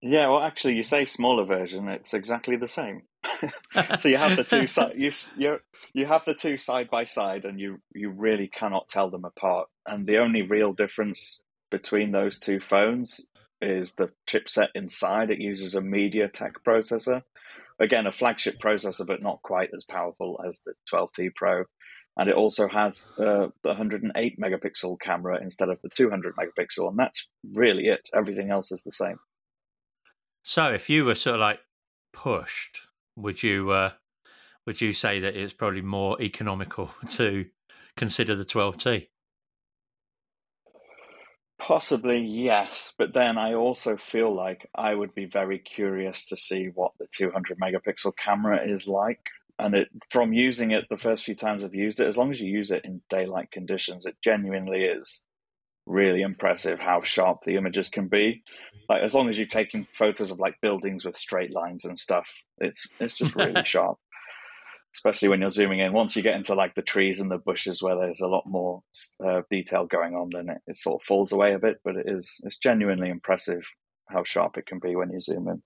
Yeah, 0.00 0.28
well, 0.28 0.42
actually, 0.42 0.74
you 0.74 0.84
say 0.84 1.04
smaller 1.04 1.44
version; 1.44 1.88
it's 1.88 2.14
exactly 2.14 2.56
the 2.56 2.68
same. 2.68 3.02
so 4.00 4.08
you 4.08 4.16
have 4.16 4.36
the 4.36 4.44
two 4.44 4.66
side, 4.66 4.94
you 4.96 5.10
you 5.36 5.58
you 5.92 6.06
have 6.06 6.24
the 6.24 6.34
two 6.34 6.56
side 6.56 6.90
by 6.90 7.04
side, 7.04 7.44
and 7.44 7.58
you 7.58 7.80
you 7.94 8.10
really 8.10 8.48
cannot 8.48 8.88
tell 8.88 9.10
them 9.10 9.24
apart. 9.24 9.68
And 9.86 10.06
the 10.06 10.18
only 10.18 10.42
real 10.42 10.72
difference 10.72 11.40
between 11.70 12.12
those 12.12 12.38
two 12.38 12.60
phones 12.60 13.20
is 13.60 13.94
the 13.94 14.10
chipset 14.28 14.68
inside. 14.74 15.30
It 15.30 15.40
uses 15.40 15.74
a 15.74 15.80
MediaTek 15.80 16.54
processor. 16.66 17.22
Again, 17.78 18.06
a 18.06 18.12
flagship 18.12 18.58
processor, 18.60 19.06
but 19.06 19.22
not 19.22 19.42
quite 19.42 19.70
as 19.74 19.84
powerful 19.84 20.40
as 20.46 20.60
the 20.60 20.74
12T 20.92 21.34
Pro. 21.34 21.64
And 22.16 22.28
it 22.28 22.36
also 22.36 22.68
has 22.68 23.10
uh, 23.18 23.48
the 23.62 23.68
108 23.68 24.38
megapixel 24.38 25.00
camera 25.00 25.40
instead 25.40 25.70
of 25.70 25.80
the 25.82 25.88
200 25.88 26.34
megapixel. 26.36 26.88
And 26.88 26.98
that's 26.98 27.28
really 27.52 27.86
it. 27.86 28.08
Everything 28.14 28.50
else 28.50 28.70
is 28.70 28.82
the 28.82 28.92
same. 28.92 29.16
So 30.42 30.72
if 30.72 30.90
you 30.90 31.04
were 31.04 31.14
sort 31.14 31.36
of 31.36 31.40
like 31.40 31.60
pushed, 32.12 32.80
would 33.16 33.42
you 33.42 33.70
uh, 33.70 33.92
would 34.66 34.80
you 34.80 34.92
say 34.92 35.20
that 35.20 35.36
it's 35.36 35.52
probably 35.52 35.82
more 35.82 36.20
economical 36.20 36.90
to 37.10 37.46
consider 37.96 38.34
the 38.34 38.44
12T? 38.44 39.08
Possibly, 41.58 42.18
yes. 42.18 42.92
But 42.98 43.14
then 43.14 43.38
I 43.38 43.54
also 43.54 43.96
feel 43.96 44.34
like 44.34 44.68
I 44.74 44.94
would 44.94 45.14
be 45.14 45.26
very 45.26 45.60
curious 45.60 46.26
to 46.26 46.36
see 46.36 46.70
what 46.74 46.90
the 46.98 47.06
200 47.16 47.58
megapixel 47.58 48.16
camera 48.16 48.68
is 48.68 48.88
like. 48.88 49.28
And 49.64 49.74
it, 49.74 49.88
from 50.10 50.32
using 50.32 50.72
it 50.72 50.86
the 50.90 50.96
first 50.96 51.24
few 51.24 51.34
times 51.34 51.64
I've 51.64 51.74
used 51.74 52.00
it, 52.00 52.08
as 52.08 52.16
long 52.16 52.30
as 52.30 52.40
you 52.40 52.48
use 52.48 52.70
it 52.70 52.84
in 52.84 53.02
daylight 53.08 53.50
conditions, 53.50 54.06
it 54.06 54.16
genuinely 54.22 54.84
is 54.84 55.22
really 55.86 56.22
impressive 56.22 56.78
how 56.78 57.02
sharp 57.02 57.38
the 57.44 57.56
images 57.56 57.88
can 57.88 58.08
be. 58.08 58.42
Like 58.88 59.02
as 59.02 59.14
long 59.14 59.28
as 59.28 59.38
you're 59.38 59.46
taking 59.46 59.86
photos 59.92 60.30
of 60.30 60.38
like 60.38 60.60
buildings 60.60 61.04
with 61.04 61.16
straight 61.16 61.52
lines 61.52 61.84
and 61.84 61.98
stuff, 61.98 62.30
it's 62.58 62.86
it's 63.00 63.16
just 63.16 63.36
really 63.36 63.62
sharp 63.64 63.98
especially 64.94 65.28
when 65.28 65.40
you're 65.40 65.50
zooming 65.50 65.80
in. 65.80 65.92
Once 65.92 66.14
you 66.14 66.22
get 66.22 66.36
into 66.36 66.54
like 66.54 66.74
the 66.74 66.82
trees 66.82 67.20
and 67.20 67.30
the 67.30 67.38
bushes 67.38 67.82
where 67.82 67.96
there's 67.96 68.20
a 68.20 68.28
lot 68.28 68.44
more 68.46 68.82
uh, 69.24 69.42
detail 69.50 69.86
going 69.86 70.14
on, 70.14 70.30
then 70.32 70.48
it, 70.50 70.58
it, 70.66 70.76
sort 70.76 71.00
of 71.00 71.06
falls 71.06 71.32
away 71.32 71.54
a 71.54 71.58
bit. 71.58 71.78
But 71.84 71.96
it 71.96 72.06
is 72.08 72.30
it's 72.44 72.58
genuinely 72.58 73.08
impressive 73.08 73.62
how 74.08 74.24
sharp 74.24 74.58
it 74.58 74.66
can 74.66 74.78
be 74.78 74.94
when 74.94 75.10
you 75.10 75.20
zoom 75.20 75.48
in. 75.48 75.62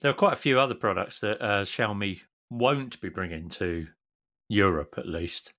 There 0.00 0.10
are 0.10 0.14
quite 0.14 0.32
a 0.32 0.36
few 0.36 0.58
other 0.58 0.74
products 0.74 1.20
that 1.20 1.40
uh, 1.40 1.64
Xiaomi 1.64 2.20
won't 2.50 3.00
be 3.00 3.08
bringing 3.08 3.48
to 3.50 3.86
Europe, 4.48 4.94
at 4.96 5.08
least, 5.08 5.52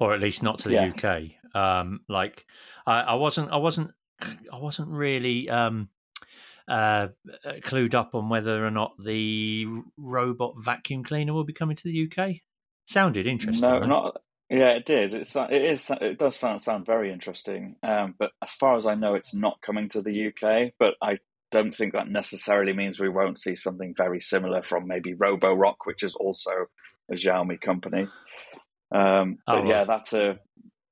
or 0.00 0.14
at 0.14 0.20
least 0.20 0.42
not 0.42 0.60
to 0.60 0.68
the 0.68 0.74
yes. 0.74 1.04
UK. 1.04 1.20
Um, 1.54 2.00
like 2.08 2.44
I, 2.86 3.00
I, 3.00 3.14
wasn't, 3.14 3.50
I 3.52 3.56
wasn't, 3.56 3.92
I 4.20 4.58
wasn't 4.58 4.88
really. 4.88 5.48
Um, 5.48 5.88
uh, 6.66 7.08
clued 7.62 7.94
up 7.94 8.14
on 8.14 8.28
whether 8.28 8.66
or 8.66 8.70
not 8.70 8.94
the 8.98 9.66
robot 9.98 10.54
vacuum 10.58 11.04
cleaner 11.04 11.34
will 11.34 11.44
be 11.44 11.52
coming 11.52 11.76
to 11.76 11.84
the 11.84 12.08
UK? 12.10 12.36
Sounded 12.86 13.26
interesting. 13.26 13.68
No, 13.68 13.80
though. 13.80 13.86
not. 13.86 14.20
Yeah, 14.50 14.70
it 14.70 14.84
did. 14.84 15.14
It's 15.14 15.34
it 15.34 15.52
is 15.52 15.90
it 16.00 16.18
does 16.18 16.36
sound 16.36 16.62
sound 16.62 16.84
very 16.86 17.10
interesting. 17.10 17.76
Um, 17.82 18.14
but 18.18 18.30
as 18.42 18.52
far 18.52 18.76
as 18.76 18.86
I 18.86 18.94
know, 18.94 19.14
it's 19.14 19.34
not 19.34 19.60
coming 19.62 19.88
to 19.90 20.02
the 20.02 20.28
UK. 20.28 20.72
But 20.78 20.94
I 21.02 21.18
don't 21.58 21.74
think 21.74 21.92
that 21.92 22.08
necessarily 22.08 22.72
means 22.72 22.98
we 22.98 23.08
won't 23.08 23.38
see 23.38 23.54
something 23.54 23.94
very 23.96 24.20
similar 24.20 24.60
from 24.62 24.86
maybe 24.88 25.14
Roborock, 25.14 25.76
which 25.84 26.02
is 26.02 26.14
also 26.16 26.50
a 27.10 27.14
Xiaomi 27.14 27.60
company. 27.60 28.08
Um, 28.92 29.38
Oh, 29.46 29.60
but 29.60 29.66
yeah, 29.66 29.76
well. 29.78 29.86
that's 29.86 30.12
a 30.12 30.38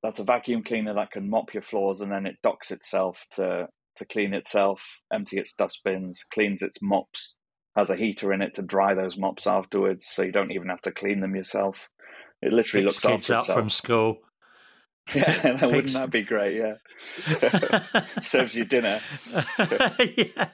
that's 0.03 0.21
a 0.21 0.25
vacuum 0.25 0.63
cleaner 0.65 0.95
that 0.95 1.11
can 1.13 1.29
mop 1.31 1.53
your 1.55 1.63
floors 1.63 2.01
and 2.01 2.11
then 2.11 2.27
it 2.27 2.37
docks 2.43 2.71
itself 2.71 3.27
to 3.37 3.69
to 3.97 4.05
clean 4.07 4.33
itself, 4.35 4.81
empty 5.13 5.39
its 5.39 5.55
dustbins, 5.55 6.25
cleans 6.33 6.63
its 6.63 6.79
mops, 6.81 7.37
has 7.77 7.91
a 7.91 7.97
heater 7.97 8.33
in 8.33 8.41
it 8.43 8.55
to 8.55 8.63
dry 8.63 8.95
those 8.95 9.19
mops 9.19 9.47
afterwards, 9.47 10.07
so 10.07 10.23
you 10.23 10.33
don't 10.33 10.53
even 10.53 10.69
have 10.69 10.81
to 10.83 10.93
clean 10.93 11.21
them 11.21 11.37
yourself. 11.37 11.89
It 12.41 12.53
literally 12.53 12.87
Picks 12.87 13.05
looks 13.05 13.15
kids 13.15 13.31
after 13.31 13.35
up 13.35 13.41
itself. 13.43 13.59
from 13.59 13.71
school. 13.71 14.19
Yeah, 15.15 15.57
that, 15.57 15.67
wouldn't 15.67 15.93
that 15.95 16.11
be 16.11 16.23
great? 16.23 16.57
Yeah, 16.57 18.05
serves 18.23 18.55
you 18.55 18.65
dinner. 18.65 19.01
yeah, 19.35 20.49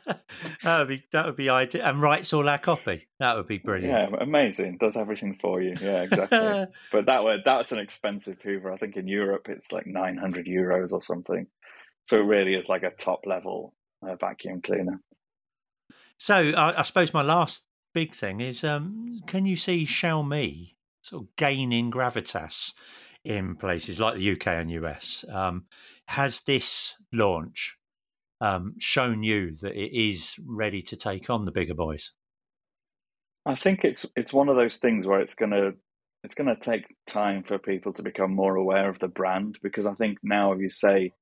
that 0.62 0.78
would 0.78 0.88
be 0.88 1.04
that 1.12 1.26
would 1.26 1.36
be 1.36 1.50
ideal, 1.50 1.84
and 1.84 2.00
writes 2.00 2.32
all 2.32 2.48
our 2.48 2.58
copy. 2.58 3.06
That 3.20 3.36
would 3.36 3.46
be 3.46 3.58
brilliant. 3.58 4.12
Yeah, 4.12 4.18
amazing. 4.20 4.78
Does 4.78 4.96
everything 4.96 5.38
for 5.40 5.60
you. 5.60 5.76
Yeah, 5.80 6.02
exactly. 6.02 6.66
but 6.90 7.06
that 7.06 7.24
way, 7.24 7.42
that's 7.44 7.72
an 7.72 7.78
expensive 7.78 8.40
Hoover. 8.42 8.72
I 8.72 8.78
think 8.78 8.96
in 8.96 9.06
Europe 9.06 9.48
it's 9.48 9.70
like 9.70 9.86
nine 9.86 10.16
hundred 10.16 10.46
euros 10.46 10.92
or 10.92 11.02
something. 11.02 11.46
So 12.04 12.16
it 12.16 12.24
really 12.24 12.54
is 12.54 12.70
like 12.70 12.82
a 12.82 12.90
top 12.90 13.26
level 13.26 13.74
uh, 14.02 14.16
vacuum 14.16 14.62
cleaner. 14.62 15.00
So 16.16 16.34
I, 16.34 16.80
I 16.80 16.82
suppose 16.82 17.12
my 17.12 17.22
last 17.22 17.62
big 17.92 18.14
thing 18.14 18.40
is, 18.40 18.64
um, 18.64 19.20
can 19.26 19.46
you 19.46 19.56
see 19.56 19.84
Xiaomi 19.84 20.74
sort 21.02 21.24
of 21.24 21.36
gaining 21.36 21.90
gravitas 21.90 22.72
in 23.28 23.56
places 23.56 24.00
like 24.00 24.16
the 24.16 24.32
UK 24.32 24.46
and 24.48 24.70
US? 24.70 25.24
Um, 25.30 25.66
has 26.06 26.40
this 26.40 26.96
launch 27.12 27.76
um, 28.40 28.74
shown 28.78 29.22
you 29.22 29.54
that 29.60 29.76
it 29.76 29.94
is 29.94 30.36
ready 30.46 30.80
to 30.82 30.96
take 30.96 31.28
on 31.28 31.44
the 31.44 31.52
bigger 31.52 31.74
boys? 31.74 32.12
I 33.44 33.54
think 33.54 33.84
it's 33.84 34.06
it's 34.16 34.32
one 34.32 34.48
of 34.48 34.56
those 34.56 34.78
things 34.78 35.06
where 35.06 35.20
it's 35.20 35.34
gonna 35.34 35.72
it's 36.24 36.34
gonna 36.34 36.56
take 36.58 36.86
time 37.06 37.44
for 37.44 37.58
people 37.58 37.92
to 37.94 38.02
become 38.02 38.34
more 38.34 38.56
aware 38.56 38.88
of 38.88 38.98
the 38.98 39.08
brand 39.08 39.58
because 39.62 39.86
I 39.86 39.94
think 39.94 40.18
now 40.22 40.52
if 40.52 40.60
you 40.60 40.70
say 40.70 41.12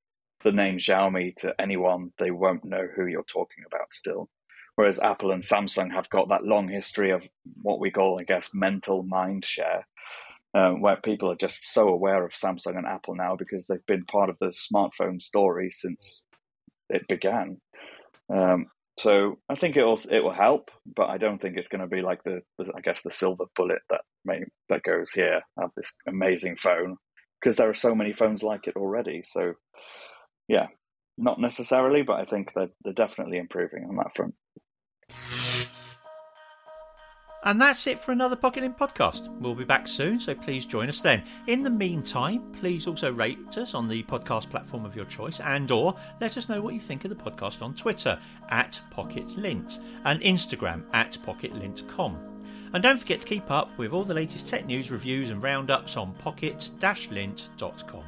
the 0.45 0.53
name 0.53 0.79
Xiaomi 0.79 1.35
to 1.37 1.55
anyone, 1.61 2.13
they 2.19 2.31
won't 2.31 2.65
know 2.65 2.87
who 2.95 3.07
you're 3.07 3.25
talking 3.25 3.65
about 3.67 3.93
still. 3.93 4.31
Whereas 4.77 5.01
Apple 5.01 5.33
and 5.33 5.43
Samsung 5.43 5.91
have 5.93 6.11
got 6.11 6.29
that 6.29 6.45
long 6.45 6.69
history 6.69 7.11
of 7.11 7.27
what 7.63 7.81
we 7.81 7.91
call, 7.91 8.21
I 8.21 8.25
guess, 8.25 8.51
mental 8.53 9.03
mind 9.03 9.45
share, 9.45 9.87
um, 10.57 10.81
where 10.81 10.97
people 10.97 11.31
are 11.31 11.37
just 11.37 11.71
so 11.73 11.89
aware 11.89 12.25
of 12.25 12.33
Samsung 12.33 12.79
and 12.79 12.87
Apple 12.87 13.15
now 13.15 13.37
because 13.37 13.67
they've 13.67 13.85
been 13.87 14.07
part 14.07 14.31
of 14.31 14.37
the 14.41 14.47
smartphone 14.47 15.21
story 15.21 15.71
since 15.71 16.23
it 16.89 17.07
began. 17.09 17.61
Um, 18.35 18.67
so 18.99 19.39
I 19.51 19.57
think 19.57 19.77
it'll 19.77 20.01
it 20.11 20.25
will 20.25 20.33
help, 20.33 20.71
but 20.87 21.11
I 21.11 21.19
don't 21.19 21.39
think 21.39 21.59
it's 21.59 21.69
going 21.69 21.83
to 21.83 21.87
be 21.87 22.01
like 22.01 22.25
the, 22.25 22.41
the 22.59 22.73
I 22.75 22.81
guess 22.81 23.03
the 23.03 23.11
silver 23.11 23.45
bullet 23.55 23.83
that 23.91 24.01
may, 24.25 24.41
that 24.71 24.83
goes 24.83 25.13
here. 25.13 25.43
I 25.59 25.63
have 25.63 25.73
this 25.77 25.95
amazing 26.09 26.57
phone 26.57 26.97
because 27.39 27.57
there 27.57 27.69
are 27.69 27.75
so 27.75 27.95
many 27.95 28.15
phones 28.15 28.43
like 28.43 28.67
it 28.67 28.77
already. 28.77 29.25
So 29.27 29.53
yeah, 30.49 30.69
not 31.19 31.39
necessarily, 31.39 32.01
but 32.01 32.19
I 32.19 32.25
think 32.25 32.55
that 32.55 32.71
they're 32.83 32.95
definitely 32.95 33.37
improving 33.37 33.85
on 33.87 33.97
that 33.97 34.17
front. 34.17 34.35
And 37.47 37.61
that's 37.61 37.87
it 37.87 38.01
for 38.01 38.11
another 38.11 38.35
Pocket-lint 38.35 38.77
podcast. 38.77 39.29
We'll 39.39 39.55
be 39.55 39.65
back 39.65 39.87
soon, 39.87 40.19
so 40.19 40.35
please 40.35 40.67
join 40.67 40.89
us 40.89 41.01
then. 41.01 41.23
In 41.47 41.63
the 41.63 41.71
meantime, 41.71 42.43
please 42.59 42.89
also 42.89 43.13
rate 43.13 43.57
us 43.57 43.73
on 43.73 43.87
the 43.87 44.03
podcast 44.03 44.51
platform 44.51 44.85
of 44.85 44.97
your 44.97 45.05
choice 45.05 45.39
and 45.39 45.71
or 45.71 45.95
let 46.21 46.37
us 46.37 46.49
know 46.49 46.61
what 46.61 46.75
you 46.75 46.81
think 46.81 47.05
of 47.05 47.11
the 47.11 47.15
podcast 47.15 47.63
on 47.63 47.73
Twitter 47.73 48.19
at 48.49 48.81
PocketLint 48.93 49.79
and 50.05 50.21
Instagram 50.23 50.83
at 50.93 51.17
PocketLint.com. 51.25 52.19
And 52.75 52.83
don't 52.83 52.99
forget 52.99 53.21
to 53.21 53.27
keep 53.27 53.49
up 53.49 53.71
with 53.79 53.93
all 53.93 54.03
the 54.03 54.13
latest 54.13 54.49
tech 54.49 54.67
news, 54.67 54.91
reviews 54.91 55.31
and 55.31 55.41
roundups 55.41 55.97
on 55.97 56.15
pocket-lint.com. 56.15 58.05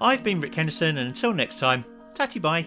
I've 0.00 0.24
been 0.24 0.40
Rik 0.40 0.56
Henderson 0.56 0.98
and 0.98 1.06
until 1.06 1.32
next 1.32 1.60
time, 1.60 1.84
tatty 2.14 2.40
bye. 2.40 2.66